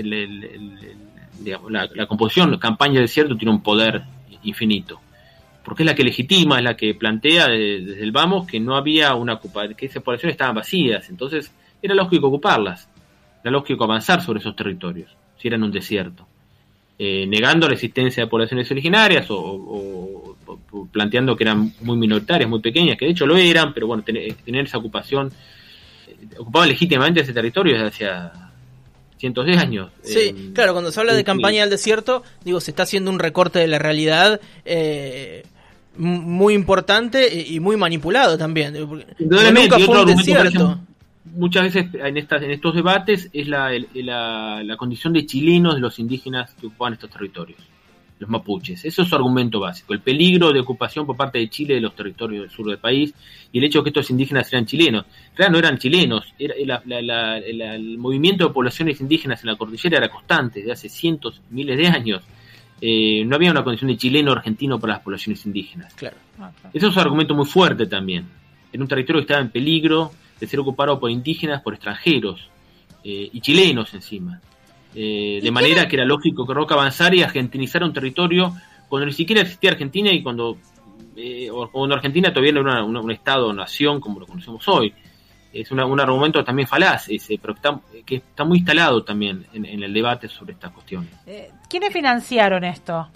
la, 1.95 2.07
composición, 2.07 2.57
campaña 2.59 3.01
desierto 3.01 3.37
tiene 3.37 3.53
un 3.53 3.63
poder 3.63 4.03
infinito. 4.43 5.01
Porque 5.65 5.83
es 5.83 5.87
la 5.87 5.95
que 5.95 6.05
legitima, 6.05 6.59
es 6.59 6.65
la 6.65 6.77
que 6.77 6.95
plantea 6.95 7.49
desde 7.49 8.03
el 8.03 8.13
vamos 8.13 8.47
que 8.47 8.61
no 8.61 8.77
había 8.77 9.15
una 9.15 9.35
ocupación, 9.35 9.75
que 9.75 9.87
esas 9.87 10.03
poblaciones 10.03 10.35
estaban 10.35 10.57
vacías, 10.57 11.09
entonces 11.09 11.53
era 11.81 11.95
lógico 11.95 12.29
ocuparlas, 12.29 12.89
era 13.43 13.51
lógico 13.51 13.85
avanzar 13.85 14.23
sobre 14.23 14.41
esos 14.41 14.57
territorios, 14.57 15.17
si 15.39 15.49
eran 15.49 15.63
un 15.63 15.71
desierto, 15.71 16.27
eh, 16.99 17.27
negando 17.27 17.69
la 17.69 17.75
existencia 17.75 18.25
de 18.25 18.31
poblaciones 18.31 18.71
originarias 18.71 19.27
o, 19.31 20.32
planteando 20.91 21.37
que 21.37 21.45
eran 21.45 21.73
muy 21.81 21.97
minoritarias, 21.97 22.49
muy 22.49 22.61
pequeñas, 22.61 22.97
que 22.97 23.07
de 23.07 23.13
hecho 23.13 23.27
lo 23.27 23.37
eran, 23.37 23.73
pero 23.73 23.87
bueno, 23.87 24.03
tener, 24.03 24.37
esa 24.47 24.79
ocupación, 24.79 25.33
eh, 26.09 26.17
ocupaban 26.39 26.69
legítimamente 26.69 27.21
ese 27.21 27.33
territorio 27.33 27.75
desde 27.75 27.87
hace 27.87 28.31
cientos 29.19 29.47
de 29.47 29.57
años. 29.57 29.91
Sí, 30.03 30.19
eh, 30.19 30.51
claro, 30.55 30.73
cuando 30.73 30.91
se 30.91 30.99
habla 30.99 31.15
de 31.15 31.25
campaña 31.25 31.61
del 31.61 31.71
desierto, 31.71 32.23
digo, 32.45 32.61
se 32.61 32.73
está 32.73 32.83
haciendo 32.83 33.11
un 33.11 33.19
recorte 33.19 33.59
de 33.59 33.69
la 33.69 33.79
realidad 33.79 34.41
eh, 34.65 35.45
muy 35.97 36.55
importante 36.55 37.45
y 37.47 37.61
muy 37.61 37.77
manipulado 37.77 38.39
también. 38.39 38.75
Nunca 39.19 39.79
fue 39.79 40.05
desierto. 40.07 40.81
Muchas 41.25 41.63
veces 41.63 41.87
en, 41.95 42.17
estas, 42.17 42.43
en 42.43 42.51
estos 42.51 42.75
debates 42.75 43.31
es 43.33 43.47
la, 43.47 43.71
la, 43.95 44.77
condición 44.77 45.13
de 45.13 45.25
chilenos 45.25 45.77
de 45.77 45.81
los 45.81 45.99
indígenas 46.01 46.53
que 46.55 46.67
ocupan 46.67 46.95
estos 46.95 47.11
territorios, 47.11 47.61
los 48.23 48.31
mapuches. 48.31 48.85
Eso 48.85 49.03
es 49.03 49.09
su 49.09 49.15
argumento 49.15 49.61
básico, 49.61 49.93
el 49.93 50.01
peligro 50.01 50.53
de 50.53 50.61
ocupación 50.61 51.05
por 51.05 51.17
parte 51.17 51.39
de 51.39 51.51
Chile 51.51 51.75
de 51.75 51.81
los 51.81 51.95
territorios 51.95 52.43
del 52.43 52.51
sur 52.51 52.67
del 52.67 52.79
país 52.79 53.13
y 53.53 53.59
el 53.59 53.65
hecho 53.65 53.81
de 53.81 53.85
que 53.85 53.91
estos 53.91 54.11
indígenas 54.11 54.51
eran 54.53 54.65
chilenos. 54.65 55.05
Claro, 55.35 55.53
no 55.53 55.59
eran 55.59 55.79
chilenos, 55.79 56.33
era, 56.39 56.83
el 57.39 57.99
movimiento 57.99 58.49
de 58.49 58.55
poblaciones 58.55 59.01
indígenas 59.01 59.43
en 59.43 59.51
la 59.51 59.57
cordillera 59.57 59.99
era 59.99 60.09
constante 60.09 60.61
desde 60.61 60.73
hace 60.73 60.89
cientos, 60.89 61.41
miles 61.51 61.77
de 61.77 61.87
años 61.89 62.23
eh, 62.85 63.25
no 63.25 63.37
había 63.37 63.53
una 63.53 63.63
condición 63.63 63.93
de 63.93 63.97
chileno 63.97 64.33
o 64.33 64.35
argentino 64.35 64.81
para 64.81 64.95
las 64.95 65.03
poblaciones 65.03 65.47
indígenas. 65.47 65.95
Claro. 65.95 66.17
Ah, 66.41 66.51
Eso 66.75 66.89
es 66.89 66.97
un 66.97 67.01
argumento 67.01 67.33
muy 67.33 67.47
fuerte 67.47 67.87
también. 67.87 68.27
En 68.73 68.83
un 68.83 68.89
territorio 68.89 69.21
que 69.21 69.25
estaba 69.25 69.41
en 69.41 69.51
peligro 69.51 70.11
de 70.41 70.49
ser 70.49 70.59
ocupado 70.59 70.99
por 70.99 71.09
indígenas, 71.09 71.63
por 71.63 71.75
extranjeros 71.75 72.49
eh, 73.05 73.31
y 73.33 73.41
chilenos 73.41 73.95
encima. 73.95 74.41
Eh, 74.95 75.41
de 75.43 75.51
manera 75.51 75.89
que 75.89 75.97
era 75.97 76.05
lógico 76.05 76.47
que 76.47 76.53
Roca 76.53 76.75
avanzara 76.75 77.15
y 77.17 77.23
argentinizara 77.23 77.87
un 77.87 77.93
territorio 77.93 78.55
cuando 78.89 79.07
ni 79.07 79.13
siquiera 79.13 79.41
existía 79.41 79.71
Argentina 79.71 80.13
y 80.13 80.23
cuando, 80.23 80.59
cuando 81.73 81.95
Argentina 81.95 82.31
todavía 82.31 82.53
no 82.53 82.61
era 82.61 82.85
un 82.85 83.11
estado 83.11 83.53
nación 83.53 84.01
como 84.01 84.21
lo 84.21 84.27
conocemos 84.27 84.69
hoy. 84.69 84.93
es 85.53 85.71
un 85.71 85.81
argumento 85.81 86.45
también 86.45 86.69
falaz, 86.69 87.09
ese, 87.09 87.39
pero 87.41 87.55
está, 87.55 87.81
que 88.05 88.17
está 88.17 88.45
muy 88.45 88.59
instalado 88.59 89.03
también 89.03 89.47
en, 89.55 89.83
el 89.83 89.95
debate 89.95 90.29
sobre 90.29 90.53
estas 90.53 90.73
cuestiones. 90.73 91.09
Eh, 91.27 91.51
¿Quiénes 91.71 91.91
financiaron 91.91 92.65
esto? 92.65 93.09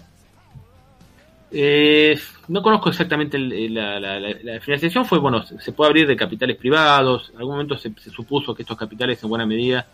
Eh, 1.50 2.18
no 2.48 2.60
conozco 2.60 2.88
exactamente 2.88 3.38
la, 3.38 4.60
financiación, 4.60 5.04
fue, 5.04 5.18
bueno, 5.18 5.44
se 5.44 5.72
puede 5.72 5.88
abrir 5.88 6.06
de 6.06 6.16
capitales 6.16 6.56
privados, 6.56 7.30
en 7.30 7.38
algún 7.38 7.54
momento 7.54 7.76
se, 7.78 7.92
supuso 8.10 8.54
que 8.54 8.62
estos 8.62 8.76
capitales 8.76 9.22
en 9.22 9.28
buena 9.28 9.46
medida, 9.46 9.86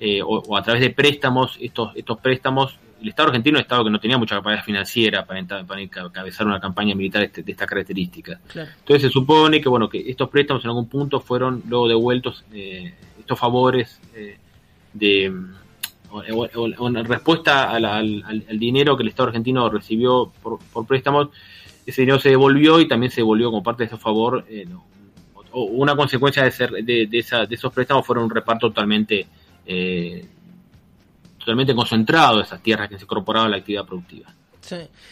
eh, 0.00 0.20
o, 0.24 0.56
a 0.56 0.62
través 0.62 0.82
de 0.82 0.90
préstamos, 0.90 1.56
estos, 1.60 1.94
estos 1.96 2.18
préstamos, 2.18 2.78
el 3.00 3.08
Estado 3.08 3.28
argentino 3.28 3.58
es 3.58 3.60
un 3.60 3.64
Estado 3.64 3.84
que 3.84 3.90
no 3.90 4.00
tenía 4.00 4.18
mucha 4.18 4.36
capacidad 4.36 4.64
financiera 4.64 5.24
para, 5.24 5.64
para 5.64 5.80
encabezar 5.80 6.46
una 6.46 6.60
campaña 6.60 6.94
militar 6.94 7.22
este, 7.22 7.42
de, 7.42 7.52
estas 7.52 7.68
características. 7.68 8.40
Entonces 8.54 9.02
se 9.02 9.10
supone 9.10 9.60
que, 9.60 9.68
bueno, 9.68 9.88
que 9.88 10.10
estos 10.10 10.28
préstamos 10.28 10.64
en 10.64 10.70
algún 10.70 10.88
punto 10.88 11.20
fueron 11.20 11.62
luego 11.68 11.88
devueltos, 11.88 12.44
eh, 12.52 12.94
estos 13.18 13.38
favores 13.38 14.00
de 14.92 15.32
o, 16.10 16.88
en 16.88 17.04
respuesta 17.04 17.70
al, 17.70 18.44
dinero 18.58 18.96
que 18.96 19.02
el 19.02 19.10
Estado 19.10 19.28
argentino 19.28 19.68
recibió 19.68 20.32
por, 20.42 20.86
préstamos, 20.86 21.28
ese 21.86 22.02
dinero 22.02 22.18
se 22.18 22.30
devolvió 22.30 22.80
y 22.80 22.88
también 22.88 23.10
se 23.10 23.20
devolvió 23.20 23.50
como 23.50 23.62
parte 23.62 23.84
de 23.84 23.90
su 23.90 23.98
favor. 23.98 24.44
Eh, 24.48 24.66
o 25.50 25.62
una 25.62 25.96
consecuencia 25.96 26.44
de, 26.44 26.50
ser, 26.50 26.70
de, 26.70 27.08
esos 27.12 27.72
préstamos 27.72 28.06
fueron 28.06 28.24
un 28.24 28.30
reparto 28.30 28.68
totalmente 28.68 29.26
eh, 29.68 30.26
totalmente 31.38 31.74
concentrado 31.74 32.40
esas 32.40 32.60
tierras 32.60 32.88
que 32.88 32.96
se 32.96 33.04
incorporaban 33.04 33.48
a 33.48 33.50
la 33.50 33.58
actividad 33.58 33.86
productiva. 33.86 34.34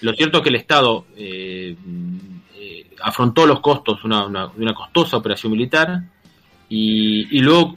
Lo 0.00 0.12
cierto 0.12 0.38
es 0.38 0.42
que 0.42 0.48
el 0.48 0.56
Estado 0.56 1.06
eh, 1.16 1.76
afrontó 3.00 3.46
los 3.46 3.60
costos 3.60 4.02
de 4.02 4.08
una, 4.08 4.74
costosa 4.74 5.16
operación 5.16 5.52
militar 5.52 6.02
y, 6.68 7.38
y 7.38 7.40
luego 7.40 7.76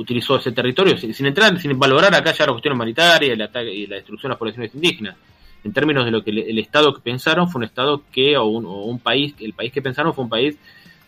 utilizó 0.00 0.36
ese 0.36 0.52
territorio 0.52 0.96
sin, 0.96 1.26
entrar, 1.26 1.58
sin 1.60 1.78
valorar 1.78 2.14
acá 2.14 2.32
ya 2.32 2.46
la 2.46 2.52
cuestión 2.52 2.74
humanitaria 2.74 3.28
y, 3.28 3.32
el 3.32 3.42
ataque, 3.42 3.72
y 3.72 3.86
la 3.86 3.96
destrucción 3.96 4.30
de 4.30 4.32
las 4.32 4.38
poblaciones 4.38 4.74
indígenas. 4.74 5.16
En 5.62 5.72
términos 5.72 6.04
de 6.06 6.10
lo 6.10 6.24
que 6.24 6.30
el, 6.30 6.58
Estado 6.58 6.94
que 6.94 7.02
pensaron 7.02 7.50
fue 7.50 7.60
un 7.60 7.64
Estado 7.64 8.02
que, 8.10 8.36
o 8.36 8.46
un, 8.46 8.98
país, 8.98 9.34
el 9.40 9.52
país 9.52 9.72
que 9.72 9.82
pensaron 9.82 10.14
fue 10.14 10.24
un 10.24 10.30
país 10.30 10.56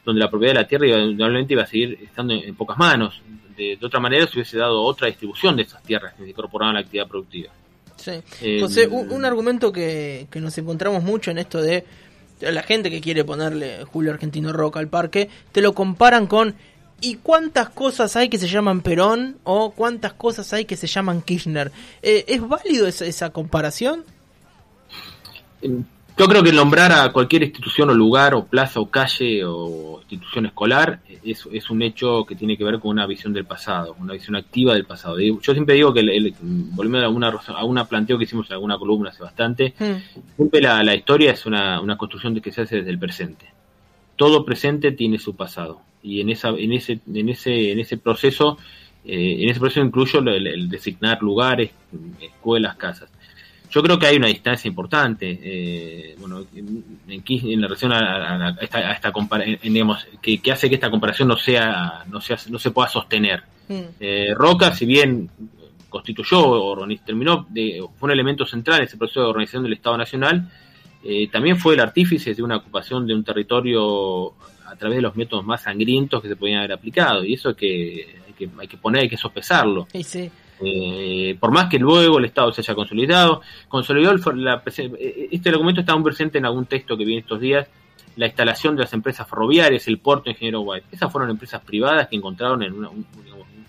donde 0.04 0.20
la 0.20 0.28
propiedad 0.28 0.54
de 0.54 0.60
la 0.60 0.66
tierra 0.66 0.86
indudablemente 0.86 1.54
iba 1.54 1.62
a 1.62 1.66
seguir 1.66 1.98
estando 2.02 2.34
en, 2.34 2.54
pocas 2.54 2.76
manos. 2.76 3.22
De, 3.56 3.78
otra 3.82 4.00
manera 4.00 4.26
se 4.26 4.34
hubiese 4.34 4.58
dado 4.58 4.82
otra 4.82 5.08
distribución 5.08 5.56
de 5.56 5.62
esas 5.62 5.82
tierras 5.82 6.14
que 6.14 6.24
se 6.24 6.30
incorporaban 6.30 6.76
a 6.76 6.80
la 6.80 6.84
actividad 6.84 7.06
productiva. 7.06 7.50
Sí. 7.96 8.12
Eh, 8.40 8.58
José, 8.60 8.88
un, 8.88 9.24
argumento 9.24 9.72
que, 9.72 10.26
que 10.30 10.40
nos 10.40 10.56
encontramos 10.58 11.02
mucho 11.02 11.30
en 11.30 11.38
esto 11.38 11.60
de 11.60 11.84
la 12.40 12.62
gente 12.62 12.90
que 12.90 13.00
quiere 13.00 13.24
ponerle 13.24 13.84
Julio 13.84 14.12
Argentino 14.12 14.52
Roca 14.52 14.80
al 14.80 14.88
parque, 14.88 15.28
te 15.52 15.60
lo 15.60 15.74
comparan 15.74 16.26
con 16.26 16.56
¿Y 17.04 17.16
cuántas 17.16 17.68
cosas 17.68 18.14
hay 18.14 18.28
que 18.28 18.38
se 18.38 18.46
llaman 18.46 18.80
Perón 18.80 19.36
o 19.42 19.72
cuántas 19.72 20.12
cosas 20.12 20.52
hay 20.52 20.66
que 20.66 20.76
se 20.76 20.86
llaman 20.86 21.20
Kirchner? 21.20 21.72
Eh, 22.00 22.24
¿Es 22.28 22.40
válido 22.46 22.86
esa, 22.86 23.04
esa, 23.04 23.30
comparación? 23.30 24.04
Yo 26.18 26.26
creo 26.26 26.42
que 26.42 26.52
nombrar 26.52 26.92
a 26.92 27.10
cualquier 27.10 27.42
institución 27.42 27.90
o 27.90 27.94
lugar 27.94 28.34
o 28.34 28.44
plaza 28.44 28.80
o 28.80 28.90
calle 28.90 29.44
o 29.44 30.00
institución 30.02 30.46
escolar 30.46 31.00
es, 31.24 31.48
es 31.50 31.70
un 31.70 31.82
hecho 31.82 32.24
que 32.26 32.34
tiene 32.34 32.56
que 32.56 32.64
ver 32.64 32.78
con 32.78 32.90
una 32.90 33.06
visión 33.06 33.32
del 33.32 33.46
pasado, 33.46 33.96
una 33.98 34.12
visión 34.12 34.36
activa 34.36 34.74
del 34.74 34.84
pasado. 34.84 35.18
Yo 35.18 35.52
siempre 35.52 35.74
digo 35.74 35.92
que, 35.92 36.00
el, 36.00 36.34
volviendo 36.40 37.06
a 37.06 37.08
una, 37.08 37.28
a 37.28 37.64
una 37.64 37.86
planteo 37.86 38.18
que 38.18 38.24
hicimos 38.24 38.46
en 38.48 38.54
alguna 38.54 38.78
columna 38.78 39.10
hace 39.10 39.22
bastante, 39.22 39.74
hmm. 39.78 40.44
la, 40.60 40.82
la, 40.82 40.94
historia 40.94 41.32
es 41.32 41.46
una, 41.46 41.80
una 41.80 41.96
construcción 41.96 42.38
que 42.40 42.52
se 42.52 42.62
hace 42.62 42.76
desde 42.76 42.90
el 42.90 42.98
presente. 42.98 43.46
Todo 44.16 44.44
presente 44.44 44.92
tiene 44.92 45.18
su 45.18 45.34
pasado 45.34 45.80
y 46.02 46.20
en 46.20 46.30
esa 46.30 46.48
en 46.50 46.72
ese 46.72 47.00
en 47.12 47.28
ese 47.28 47.72
en 47.72 47.78
ese 47.78 47.96
proceso 47.96 48.58
eh, 49.04 49.38
en 49.40 49.48
ese 49.48 49.60
proceso 49.60 49.84
incluyo 49.84 50.18
el, 50.20 50.68
designar 50.68 51.22
lugares 51.22 51.70
escuelas 52.20 52.76
casas 52.76 53.10
yo 53.72 53.82
creo 53.82 53.98
que 53.98 54.06
hay 54.06 54.16
una 54.16 54.28
distancia 54.28 54.68
importante 54.68 55.38
eh, 55.42 56.14
bueno 56.18 56.44
en, 56.54 56.84
en, 57.08 57.60
la 57.60 57.66
relación 57.66 57.92
a, 57.92 58.56
esta, 58.60 59.12
digamos 59.62 60.06
que, 60.20 60.52
hace 60.52 60.68
que 60.68 60.74
esta 60.74 60.90
comparación 60.90 61.28
no 61.28 61.36
sea 61.36 62.04
no 62.08 62.20
sea 62.20 62.36
no 62.50 62.58
se 62.58 62.70
pueda 62.70 62.88
sostener 62.88 63.42
mm. 63.68 63.80
eh, 63.98 64.34
Roca 64.34 64.74
si 64.74 64.86
bien 64.86 65.30
constituyó 65.88 66.40
o 66.40 66.86
terminó 67.04 67.46
de, 67.50 67.84
fue 67.98 68.06
un 68.06 68.12
elemento 68.12 68.46
central 68.46 68.78
en 68.78 68.84
ese 68.84 68.96
proceso 68.96 69.20
de 69.20 69.26
organización 69.26 69.62
del 69.64 69.74
Estado 69.74 69.96
Nacional 69.96 70.50
también 71.32 71.58
fue 71.58 71.74
el 71.74 71.80
artífice 71.80 72.32
de 72.32 72.42
una 72.44 72.58
ocupación 72.58 73.04
de 73.08 73.14
un 73.14 73.24
territorio 73.24 74.34
a 74.72 74.76
través 74.76 74.96
de 74.96 75.02
los 75.02 75.14
métodos 75.14 75.44
más 75.44 75.62
sangrientos 75.62 76.22
que 76.22 76.28
se 76.28 76.36
podían 76.36 76.60
haber 76.60 76.72
aplicado. 76.72 77.24
Y 77.24 77.34
eso 77.34 77.50
hay 77.50 77.54
que, 77.54 78.16
hay 78.26 78.32
que, 78.32 78.48
hay 78.58 78.68
que 78.68 78.76
poner, 78.78 79.02
hay 79.02 79.08
que 79.08 79.18
sopesarlo. 79.18 79.86
Eh, 80.64 81.36
por 81.40 81.50
más 81.50 81.68
que 81.68 81.78
luego 81.78 82.18
el 82.18 82.24
Estado 82.24 82.52
se 82.52 82.60
haya 82.60 82.74
consolidado, 82.74 83.42
consolidó 83.68 84.14
la, 84.34 84.62
eh, 84.66 85.28
este 85.30 85.50
documento 85.50 85.80
está 85.80 85.92
aún 85.92 86.04
presente 86.04 86.38
en 86.38 86.46
algún 86.46 86.66
texto 86.66 86.96
que 86.96 87.04
viene 87.04 87.20
estos 87.20 87.40
días, 87.40 87.68
la 88.16 88.26
instalación 88.26 88.76
de 88.76 88.82
las 88.82 88.92
empresas 88.92 89.28
ferroviarias, 89.28 89.88
el 89.88 89.98
puerto 89.98 90.30
Ingeniero 90.30 90.60
White. 90.60 90.86
Esas 90.92 91.10
fueron 91.10 91.30
empresas 91.30 91.62
privadas 91.62 92.08
que 92.08 92.16
encontraron 92.16 92.62
en 92.62 92.74
un, 92.74 93.06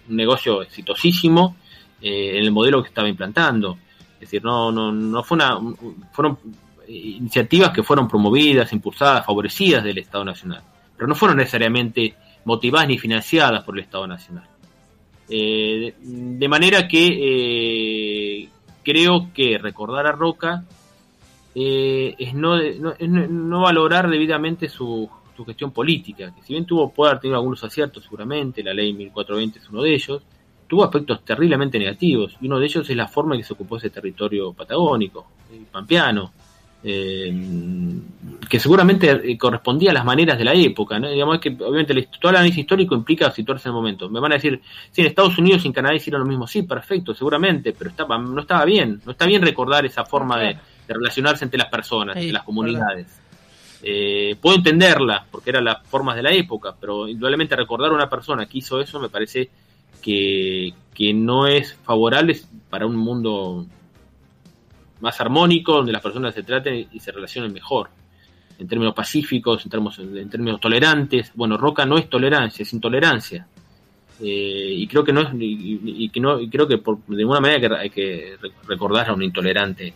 negocio 0.09 0.61
exitosísimo 0.61 1.55
eh, 2.01 2.37
en 2.37 2.43
el 2.43 2.51
modelo 2.51 2.83
que 2.83 2.89
estaba 2.89 3.07
implantando. 3.07 3.77
Es 4.15 4.19
decir, 4.21 4.43
no, 4.43 4.71
no, 4.71 4.91
no 4.91 5.23
fue 5.23 5.35
una, 5.35 5.57
fueron 6.11 6.37
iniciativas 6.87 7.71
que 7.71 7.83
fueron 7.83 8.07
promovidas, 8.07 8.71
impulsadas, 8.73 9.25
favorecidas 9.25 9.83
del 9.83 9.97
Estado 9.97 10.25
Nacional 10.25 10.63
pero 11.03 11.07
no 11.07 11.15
fueron 11.15 11.37
necesariamente 11.37 12.15
motivadas 12.45 12.87
ni 12.87 12.97
financiadas 12.97 13.63
por 13.63 13.75
el 13.75 13.83
Estado 13.83 14.07
Nacional. 14.07 14.47
Eh, 15.29 15.95
de 16.01 16.47
manera 16.47 16.87
que 16.87 18.43
eh, 18.43 18.49
creo 18.83 19.31
que 19.33 19.57
recordar 19.57 20.05
a 20.05 20.11
Roca 20.11 20.65
eh, 21.55 22.15
es, 22.17 22.33
no, 22.33 22.57
no, 22.59 23.61
valorar 23.61 24.09
debidamente 24.09 24.67
su, 24.67 25.09
gestión 25.45 25.71
política, 25.71 26.33
que 26.33 26.41
si 26.41 26.53
bien 26.53 26.65
tuvo, 26.65 26.91
puede 26.93 27.11
haber 27.11 27.21
tenido 27.21 27.37
algunos 27.37 27.63
aciertos 27.63 28.03
seguramente, 28.03 28.63
la 28.63 28.73
ley 28.73 28.93
1420 28.93 29.59
es 29.59 29.69
uno 29.69 29.81
de 29.81 29.93
ellos, 29.93 30.21
tuvo 30.67 30.83
aspectos 30.85 31.23
terriblemente 31.25 31.77
negativos, 31.77 32.37
y 32.39 32.47
uno 32.47 32.59
de 32.59 32.65
ellos 32.65 32.89
es 32.89 32.95
la 32.95 33.07
forma 33.07 33.35
en 33.35 33.41
que 33.41 33.47
se 33.47 33.53
ocupó 33.53 33.77
ese 33.77 33.89
territorio 33.89 34.53
patagónico, 34.53 35.27
pampeano, 35.71 36.31
eh, 36.83 37.33
que 38.49 38.59
seguramente 38.59 39.09
eh, 39.09 39.37
correspondía 39.37 39.91
a 39.91 39.93
las 39.93 40.03
maneras 40.03 40.37
de 40.37 40.43
la 40.43 40.53
época, 40.53 40.99
¿no? 40.99 41.09
Digamos 41.09 41.39
que 41.39 41.49
obviamente 41.49 42.09
todo 42.19 42.31
el 42.31 42.37
análisis 42.37 42.59
histórico 42.59 42.93
implica 42.93 43.31
situarse 43.31 43.69
en 43.69 43.71
el 43.71 43.75
momento. 43.75 44.09
Me 44.09 44.19
van 44.19 44.33
a 44.33 44.35
decir, 44.35 44.61
si 44.91 45.01
en 45.01 45.07
Estados 45.07 45.37
Unidos 45.37 45.63
y 45.63 45.67
en 45.67 45.73
Canadá 45.73 45.95
hicieron 45.95 46.21
lo 46.21 46.27
mismo, 46.27 46.45
sí, 46.45 46.63
perfecto, 46.63 47.13
seguramente, 47.13 47.73
pero 47.73 47.89
estaba, 47.89 48.17
no 48.17 48.41
estaba 48.41 48.65
bien, 48.65 49.01
no 49.05 49.13
está 49.13 49.25
bien 49.25 49.41
recordar 49.41 49.85
esa 49.85 50.03
forma 50.03 50.39
de, 50.39 50.57
relacionarse 50.87 51.45
entre 51.45 51.57
las 51.57 51.69
personas, 51.69 52.17
entre 52.17 52.33
las 52.33 52.43
comunidades. 52.43 53.19
Eh, 53.81 54.35
puedo 54.41 54.57
entenderla, 54.57 55.25
porque 55.31 55.49
eran 55.49 55.63
las 55.63 55.81
formas 55.87 56.15
de 56.15 56.23
la 56.23 56.31
época, 56.31 56.75
pero 56.79 57.07
indudablemente 57.07 57.55
recordar 57.55 57.91
a 57.91 57.95
una 57.95 58.09
persona 58.09 58.45
que 58.45 58.57
hizo 58.57 58.79
eso 58.79 58.99
me 58.99 59.09
parece 59.09 59.49
que, 60.01 60.73
que 60.93 61.13
no 61.13 61.47
es 61.47 61.73
favorable 61.75 62.37
para 62.69 62.85
un 62.85 62.95
mundo 62.95 63.65
más 65.03 65.19
armónico, 65.19 65.73
donde 65.73 65.91
las 65.91 66.01
personas 66.01 66.33
se 66.33 66.43
traten 66.43 66.87
y 66.89 66.99
se 66.99 67.11
relacionen 67.11 67.51
mejor, 67.51 67.89
en 68.57 68.67
términos 68.69 68.93
pacíficos, 68.93 69.65
en 69.65 69.69
términos, 69.69 69.99
en 69.99 70.29
términos 70.29 70.61
tolerantes. 70.61 71.33
Bueno, 71.35 71.57
Roca 71.57 71.85
no 71.85 71.97
es 71.97 72.09
tolerancia, 72.09 72.63
es 72.63 72.71
intolerancia. 72.71 73.45
Eh, 74.21 74.73
y 74.77 74.87
creo 74.87 75.03
que 75.03 75.11
no 75.11 75.19
es, 75.21 75.27
y, 75.37 76.07
que 76.07 76.21
no, 76.21 76.39
y 76.39 76.49
creo 76.49 76.65
que 76.65 76.77
por, 76.77 77.05
de 77.05 77.21
alguna 77.21 77.41
manera 77.41 77.79
hay 77.79 77.89
que 77.89 78.37
recordar 78.65 79.09
a 79.09 79.13
un 79.13 79.23
intolerante. 79.23 79.93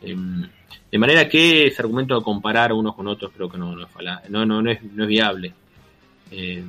Em, 0.00 0.48
de 0.90 0.98
manera 0.98 1.28
que 1.28 1.66
ese 1.66 1.82
argumento 1.82 2.16
de 2.16 2.24
comparar 2.24 2.72
unos 2.72 2.94
con 2.94 3.06
otros 3.08 3.32
creo 3.36 3.50
que 3.50 3.58
no, 3.58 3.76
no, 3.76 3.82
es, 3.82 4.30
no, 4.30 4.46
no, 4.46 4.70
es, 4.70 4.82
no 4.82 5.02
es 5.02 5.08
viable. 5.08 5.52
Eh, 6.30 6.64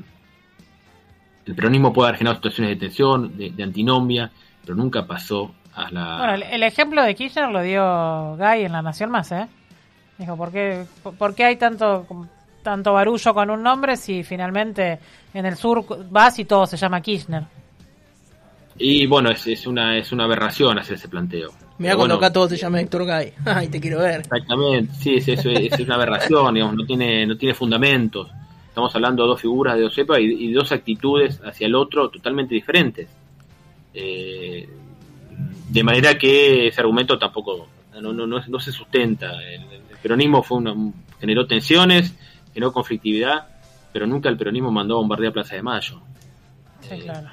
el 1.45 1.55
peronismo 1.55 1.93
puede 1.93 2.09
haber 2.09 2.17
generado 2.17 2.39
situaciones 2.39 2.77
de 2.77 2.85
tensión, 2.85 3.37
de, 3.37 3.51
de 3.51 3.63
antinomia, 3.63 4.29
pero 4.61 4.75
nunca 4.75 5.07
pasó 5.07 5.55
bueno, 5.91 6.33
el, 6.33 6.63
ejemplo 6.63 7.03
de 7.03 7.15
Kirchner 7.15 7.49
lo 7.49 7.61
dio 7.61 8.35
Guy 8.37 8.63
en 8.63 8.71
La 8.71 8.81
Nación 8.81 9.11
Más, 9.11 9.31
¿eh? 9.31 9.47
Dijo, 10.17 10.35
¿por 10.35 10.51
qué, 10.51 10.85
por 11.17 11.35
qué 11.35 11.45
hay 11.45 11.55
tanto, 11.57 12.07
tanto 12.63 12.93
barullo 12.93 13.33
con 13.33 13.49
un 13.51 13.61
nombre 13.61 13.95
si 13.95 14.23
finalmente 14.23 14.99
en 15.33 15.45
el 15.45 15.55
sur 15.55 15.85
vas 16.09 16.39
y 16.39 16.45
todo 16.45 16.65
se 16.65 16.77
llama 16.77 17.01
Kirchner? 17.01 17.43
Y 18.79 19.05
bueno, 19.07 19.29
es, 19.31 19.45
es, 19.47 19.67
una, 19.67 19.97
es 19.97 20.11
una 20.11 20.25
aberración 20.25 20.77
hacer 20.79 20.95
ese 20.95 21.09
planteo. 21.09 21.51
Mira 21.79 21.95
cuando 21.95 22.15
acá 22.15 22.31
todo 22.31 22.47
se 22.47 22.57
llama 22.57 22.79
Héctor 22.81 23.05
Gay. 23.05 23.33
Ay, 23.45 23.67
te 23.67 23.79
quiero 23.79 23.99
ver. 23.99 24.21
Exactamente, 24.21 24.93
sí, 24.95 25.15
es, 25.15 25.27
es, 25.27 25.45
es 25.45 25.79
una 25.79 25.95
aberración, 25.95 26.53
digamos, 26.53 26.75
no 26.75 26.85
tiene, 26.85 27.25
no 27.25 27.37
tiene 27.37 27.53
fundamentos. 27.53 28.29
Estamos 28.67 28.93
hablando 28.95 29.23
de 29.23 29.29
dos 29.29 29.41
figuras 29.41 29.75
de 29.75 29.81
dos 29.81 29.93
cepas 29.93 30.19
y, 30.19 30.23
y 30.23 30.51
dos 30.53 30.71
actitudes 30.71 31.41
hacia 31.43 31.67
el 31.67 31.75
otro 31.75 32.09
totalmente 32.09 32.53
diferentes. 32.53 33.07
Eh, 33.93 34.67
de 35.69 35.83
manera 35.83 36.17
que 36.17 36.67
ese 36.67 36.81
argumento 36.81 37.17
tampoco 37.17 37.67
no, 38.01 38.13
no, 38.13 38.27
no, 38.27 38.59
se 38.59 38.71
sustenta. 38.71 39.41
El, 39.43 39.61
peronismo 40.01 40.43
fue 40.43 40.59
una, 40.59 40.75
generó 41.19 41.47
tensiones, 41.47 42.13
generó 42.53 42.71
conflictividad, 42.71 43.47
pero 43.91 44.05
nunca 44.05 44.29
el 44.29 44.37
peronismo 44.37 44.71
mandó 44.71 44.95
a 44.95 44.97
bombardear 44.99 45.33
Plaza 45.33 45.55
de 45.55 45.63
Mayo. 45.63 46.01
Sí, 46.87 46.97
claro. 46.99 47.29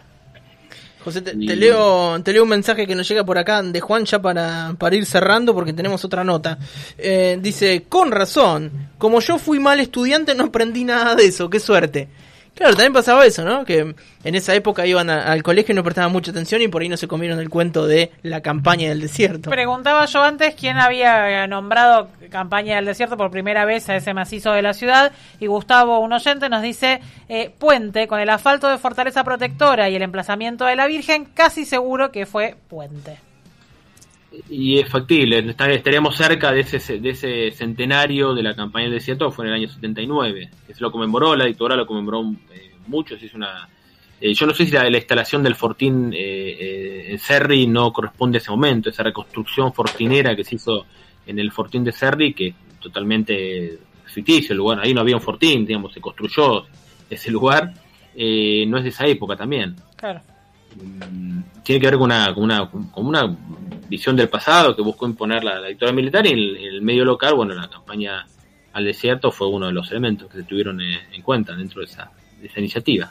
José, 1.04 1.20
te, 1.20 1.34
leo, 1.34 2.18
te 2.22 2.32
leo 2.32 2.44
un 2.44 2.48
mensaje 2.48 2.86
que 2.86 2.94
nos 2.94 3.06
llega 3.06 3.24
por 3.24 3.36
acá 3.36 3.62
de 3.62 3.78
Juan 3.78 4.06
ya 4.06 4.22
para, 4.22 4.74
para 4.78 4.96
ir 4.96 5.04
cerrando 5.04 5.52
porque 5.52 5.74
tenemos 5.74 6.02
otra 6.02 6.24
nota. 6.24 6.58
Eh, 6.96 7.38
dice, 7.42 7.84
con 7.90 8.10
razón, 8.10 8.88
como 8.96 9.20
yo 9.20 9.38
fui 9.38 9.60
mal 9.60 9.80
estudiante 9.80 10.34
no 10.34 10.44
aprendí 10.44 10.82
nada 10.82 11.14
de 11.14 11.26
eso, 11.26 11.50
qué 11.50 11.60
suerte. 11.60 12.08
Claro, 12.54 12.74
también 12.74 12.92
pasaba 12.92 13.26
eso, 13.26 13.44
¿no? 13.44 13.64
Que 13.64 13.94
en 14.22 14.34
esa 14.34 14.54
época 14.54 14.86
iban 14.86 15.10
al 15.10 15.42
colegio 15.42 15.72
y 15.72 15.76
no 15.76 15.82
prestaban 15.82 16.12
mucha 16.12 16.30
atención 16.30 16.62
y 16.62 16.68
por 16.68 16.82
ahí 16.82 16.88
no 16.88 16.96
se 16.96 17.08
comieron 17.08 17.40
el 17.40 17.50
cuento 17.50 17.86
de 17.86 18.12
la 18.22 18.42
campaña 18.42 18.88
del 18.88 19.00
desierto. 19.00 19.50
Preguntaba 19.50 20.04
yo 20.06 20.22
antes 20.22 20.54
quién 20.54 20.78
había 20.78 21.46
nombrado 21.48 22.08
campaña 22.30 22.76
del 22.76 22.84
desierto 22.84 23.16
por 23.16 23.30
primera 23.30 23.64
vez 23.64 23.88
a 23.88 23.96
ese 23.96 24.14
macizo 24.14 24.52
de 24.52 24.62
la 24.62 24.72
ciudad 24.72 25.12
y 25.40 25.46
Gustavo, 25.46 25.98
un 25.98 26.12
oyente, 26.12 26.48
nos 26.48 26.62
dice 26.62 27.00
eh, 27.28 27.50
Puente, 27.58 28.06
con 28.06 28.20
el 28.20 28.30
asfalto 28.30 28.68
de 28.68 28.78
Fortaleza 28.78 29.24
Protectora 29.24 29.88
y 29.88 29.96
el 29.96 30.02
emplazamiento 30.02 30.64
de 30.64 30.76
la 30.76 30.86
Virgen, 30.86 31.24
casi 31.24 31.64
seguro 31.64 32.12
que 32.12 32.24
fue 32.24 32.56
Puente 32.68 33.18
y 34.48 34.78
es 34.78 34.88
factible, 34.88 35.38
estaríamos 35.38 36.16
cerca 36.16 36.52
de 36.52 36.60
ese, 36.60 36.98
de 36.98 37.10
ese 37.10 37.50
centenario 37.52 38.34
de 38.34 38.42
la 38.42 38.54
campaña 38.54 38.84
del 38.84 38.94
desierto, 38.94 39.30
fue 39.30 39.46
en 39.46 39.52
el 39.52 39.60
año 39.60 39.68
79, 39.68 40.50
que 40.66 40.74
se 40.74 40.80
lo 40.80 40.90
conmemoró, 40.90 41.36
la 41.36 41.44
dictadura 41.46 41.76
lo 41.76 41.86
conmemoró 41.86 42.32
eh, 42.52 42.74
mucho, 42.86 43.14
es 43.14 43.34
una... 43.34 43.68
Eh, 44.20 44.32
yo 44.32 44.46
no 44.46 44.54
sé 44.54 44.66
si 44.66 44.72
la, 44.72 44.88
instalación 44.88 45.42
del 45.42 45.54
fortín 45.54 46.12
eh, 46.14 47.06
en 47.10 47.18
Serri 47.18 47.66
no 47.66 47.92
corresponde 47.92 48.38
a 48.38 48.40
ese 48.40 48.50
momento, 48.50 48.90
esa 48.90 49.02
reconstrucción 49.02 49.72
fortinera 49.72 50.34
que 50.34 50.44
se 50.44 50.54
hizo 50.56 50.86
en 51.26 51.38
el 51.38 51.50
fortín 51.50 51.84
de 51.84 51.92
Serri, 51.92 52.32
que 52.32 52.54
totalmente 52.80 53.78
ficticio 54.06 54.52
el 54.52 54.58
lugar, 54.58 54.80
ahí 54.80 54.94
no 54.94 55.00
había 55.00 55.16
un 55.16 55.22
fortín, 55.22 55.66
digamos, 55.66 55.92
se 55.92 56.00
construyó 56.00 56.66
ese 57.10 57.30
lugar, 57.30 57.72
no 58.14 58.78
es 58.78 58.84
de 58.84 58.88
esa 58.88 59.06
época 59.06 59.36
también. 59.36 59.74
Claro. 59.96 60.20
Tiene 61.62 61.80
que 61.80 61.86
ver 61.86 61.94
con 61.94 62.04
una, 62.04 62.34
con 62.34 62.44
una, 62.44 62.70
con 62.70 63.06
una 63.06 63.36
visión 63.88 64.16
del 64.16 64.28
pasado 64.28 64.74
que 64.74 64.82
buscó 64.82 65.06
imponer 65.06 65.44
la, 65.44 65.62
dictadura 65.62 65.94
militar 65.94 66.26
y 66.26 66.32
el, 66.66 66.82
medio 66.82 67.04
local, 67.04 67.34
bueno, 67.34 67.54
la 67.54 67.68
campaña 67.68 68.26
al 68.72 68.84
desierto 68.84 69.30
fue 69.30 69.48
uno 69.48 69.66
de 69.66 69.72
los 69.72 69.90
elementos 69.90 70.30
que 70.30 70.38
se 70.38 70.44
tuvieron 70.44 70.80
en, 70.80 71.22
cuenta 71.22 71.54
dentro 71.54 71.80
de 71.80 71.86
esa, 71.86 72.10
esa 72.42 72.58
iniciativa. 72.58 73.10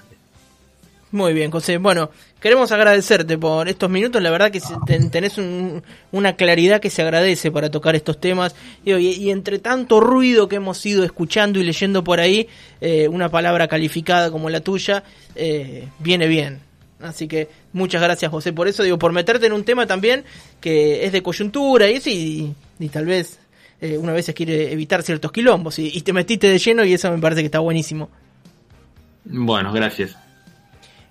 Muy 1.14 1.34
bien, 1.34 1.52
José. 1.52 1.78
Bueno, 1.78 2.10
queremos 2.40 2.72
agradecerte 2.72 3.38
por 3.38 3.70
estos 3.70 3.88
minutos. 3.88 4.20
La 4.20 4.32
verdad 4.32 4.52
que 4.52 4.60
tenés 5.12 5.40
una 6.12 6.36
claridad 6.36 6.82
que 6.82 6.90
se 6.90 7.04
agradece 7.04 7.52
para 7.52 7.70
tocar 7.70 7.96
estos 7.96 8.20
temas. 8.20 8.56
Y, 8.84 9.30
entre 9.30 9.60
tanto 9.60 10.00
ruido 10.00 10.48
que 10.48 10.56
hemos 10.56 10.84
ido 10.88 11.04
escuchando 11.04 11.60
y 11.60 11.64
leyendo 11.64 12.04
por 12.04 12.20
ahí, 12.20 12.48
eh, 12.82 13.08
una 13.08 13.30
palabra 13.30 13.68
calificada 13.68 14.32
como 14.32 14.50
la 14.50 14.62
tuya 14.62 15.04
eh, 15.36 15.88
viene 16.00 16.26
bien. 16.26 16.62
Así 17.04 17.28
que 17.28 17.50
muchas 17.74 18.02
gracias 18.02 18.32
José 18.32 18.54
por 18.54 18.68
eso, 18.68 18.82
digo, 18.82 18.98
por 18.98 19.12
meterte 19.12 19.46
en 19.46 19.54
un 19.54 19.64
tema 19.64 19.86
también 19.86 20.24
que 20.62 21.06
es 21.06 21.12
de 21.12 21.22
coyuntura 21.22 21.90
y, 21.90 21.98
y, 22.06 22.56
y 22.80 22.90
tal 22.90 23.06
vez 23.06 23.40
eh, 23.84 23.98
una 23.98 24.14
vez 24.14 24.32
quiere 24.34 24.72
evitar 24.72 25.04
ciertos 25.04 25.30
quilombos 25.34 25.78
y, 25.78 26.00
te 26.00 26.14
metiste 26.14 26.48
de 26.48 26.58
lleno 26.58 26.86
y 26.86 26.94
eso 26.94 27.12
me 27.12 27.18
parece 27.18 27.42
que 27.42 27.48
está 27.48 27.60
buenísimo. 27.60 28.10
Bueno, 29.26 29.74
gracias. 29.74 30.16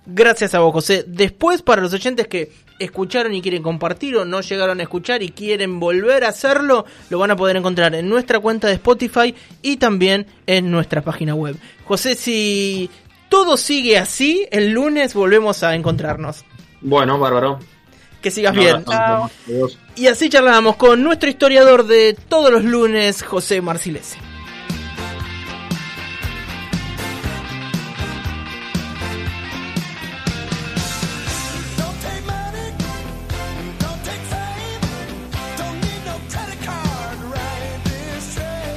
Gracias 0.07 0.55
a 0.55 0.59
vos, 0.59 0.73
José. 0.73 1.05
Después, 1.05 1.61
para 1.61 1.83
los 1.83 1.93
oyentes 1.93 2.27
que 2.27 2.51
escucharon 2.79 3.35
y 3.35 3.43
quieren 3.43 3.61
compartir 3.61 4.17
o 4.17 4.25
no 4.25 4.41
llegaron 4.41 4.79
a 4.79 4.83
escuchar 4.83 5.21
y 5.21 5.29
quieren 5.29 5.79
volver 5.79 6.23
a 6.23 6.29
hacerlo, 6.29 6.83
lo 7.11 7.19
van 7.19 7.29
a 7.29 7.35
poder 7.35 7.57
encontrar 7.57 7.93
en 7.93 8.09
nuestra 8.09 8.39
cuenta 8.39 8.67
de 8.67 8.73
Spotify 8.73 9.35
y 9.61 9.77
también 9.77 10.25
en 10.47 10.71
nuestra 10.71 11.03
página 11.03 11.35
web. 11.35 11.55
José, 11.85 12.15
si 12.15 12.89
todo 13.33 13.57
sigue 13.57 13.97
así, 13.97 14.47
el 14.51 14.73
lunes 14.73 15.15
volvemos 15.15 15.63
a 15.63 15.73
encontrarnos. 15.73 16.45
Bueno, 16.81 17.17
bárbaro. 17.17 17.57
Que 18.21 18.29
sigas 18.29 18.53
bien. 18.53 18.85
Y 19.95 20.05
así 20.05 20.29
charlamos 20.29 20.75
con 20.75 21.01
nuestro 21.01 21.31
historiador 21.31 21.87
de 21.87 22.15
todos 22.29 22.51
los 22.51 22.63
lunes, 22.63 23.23
José 23.23 23.59
Marcilese. 23.59 24.19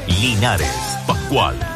Linares, 0.08 0.72
Pascual 1.06 1.75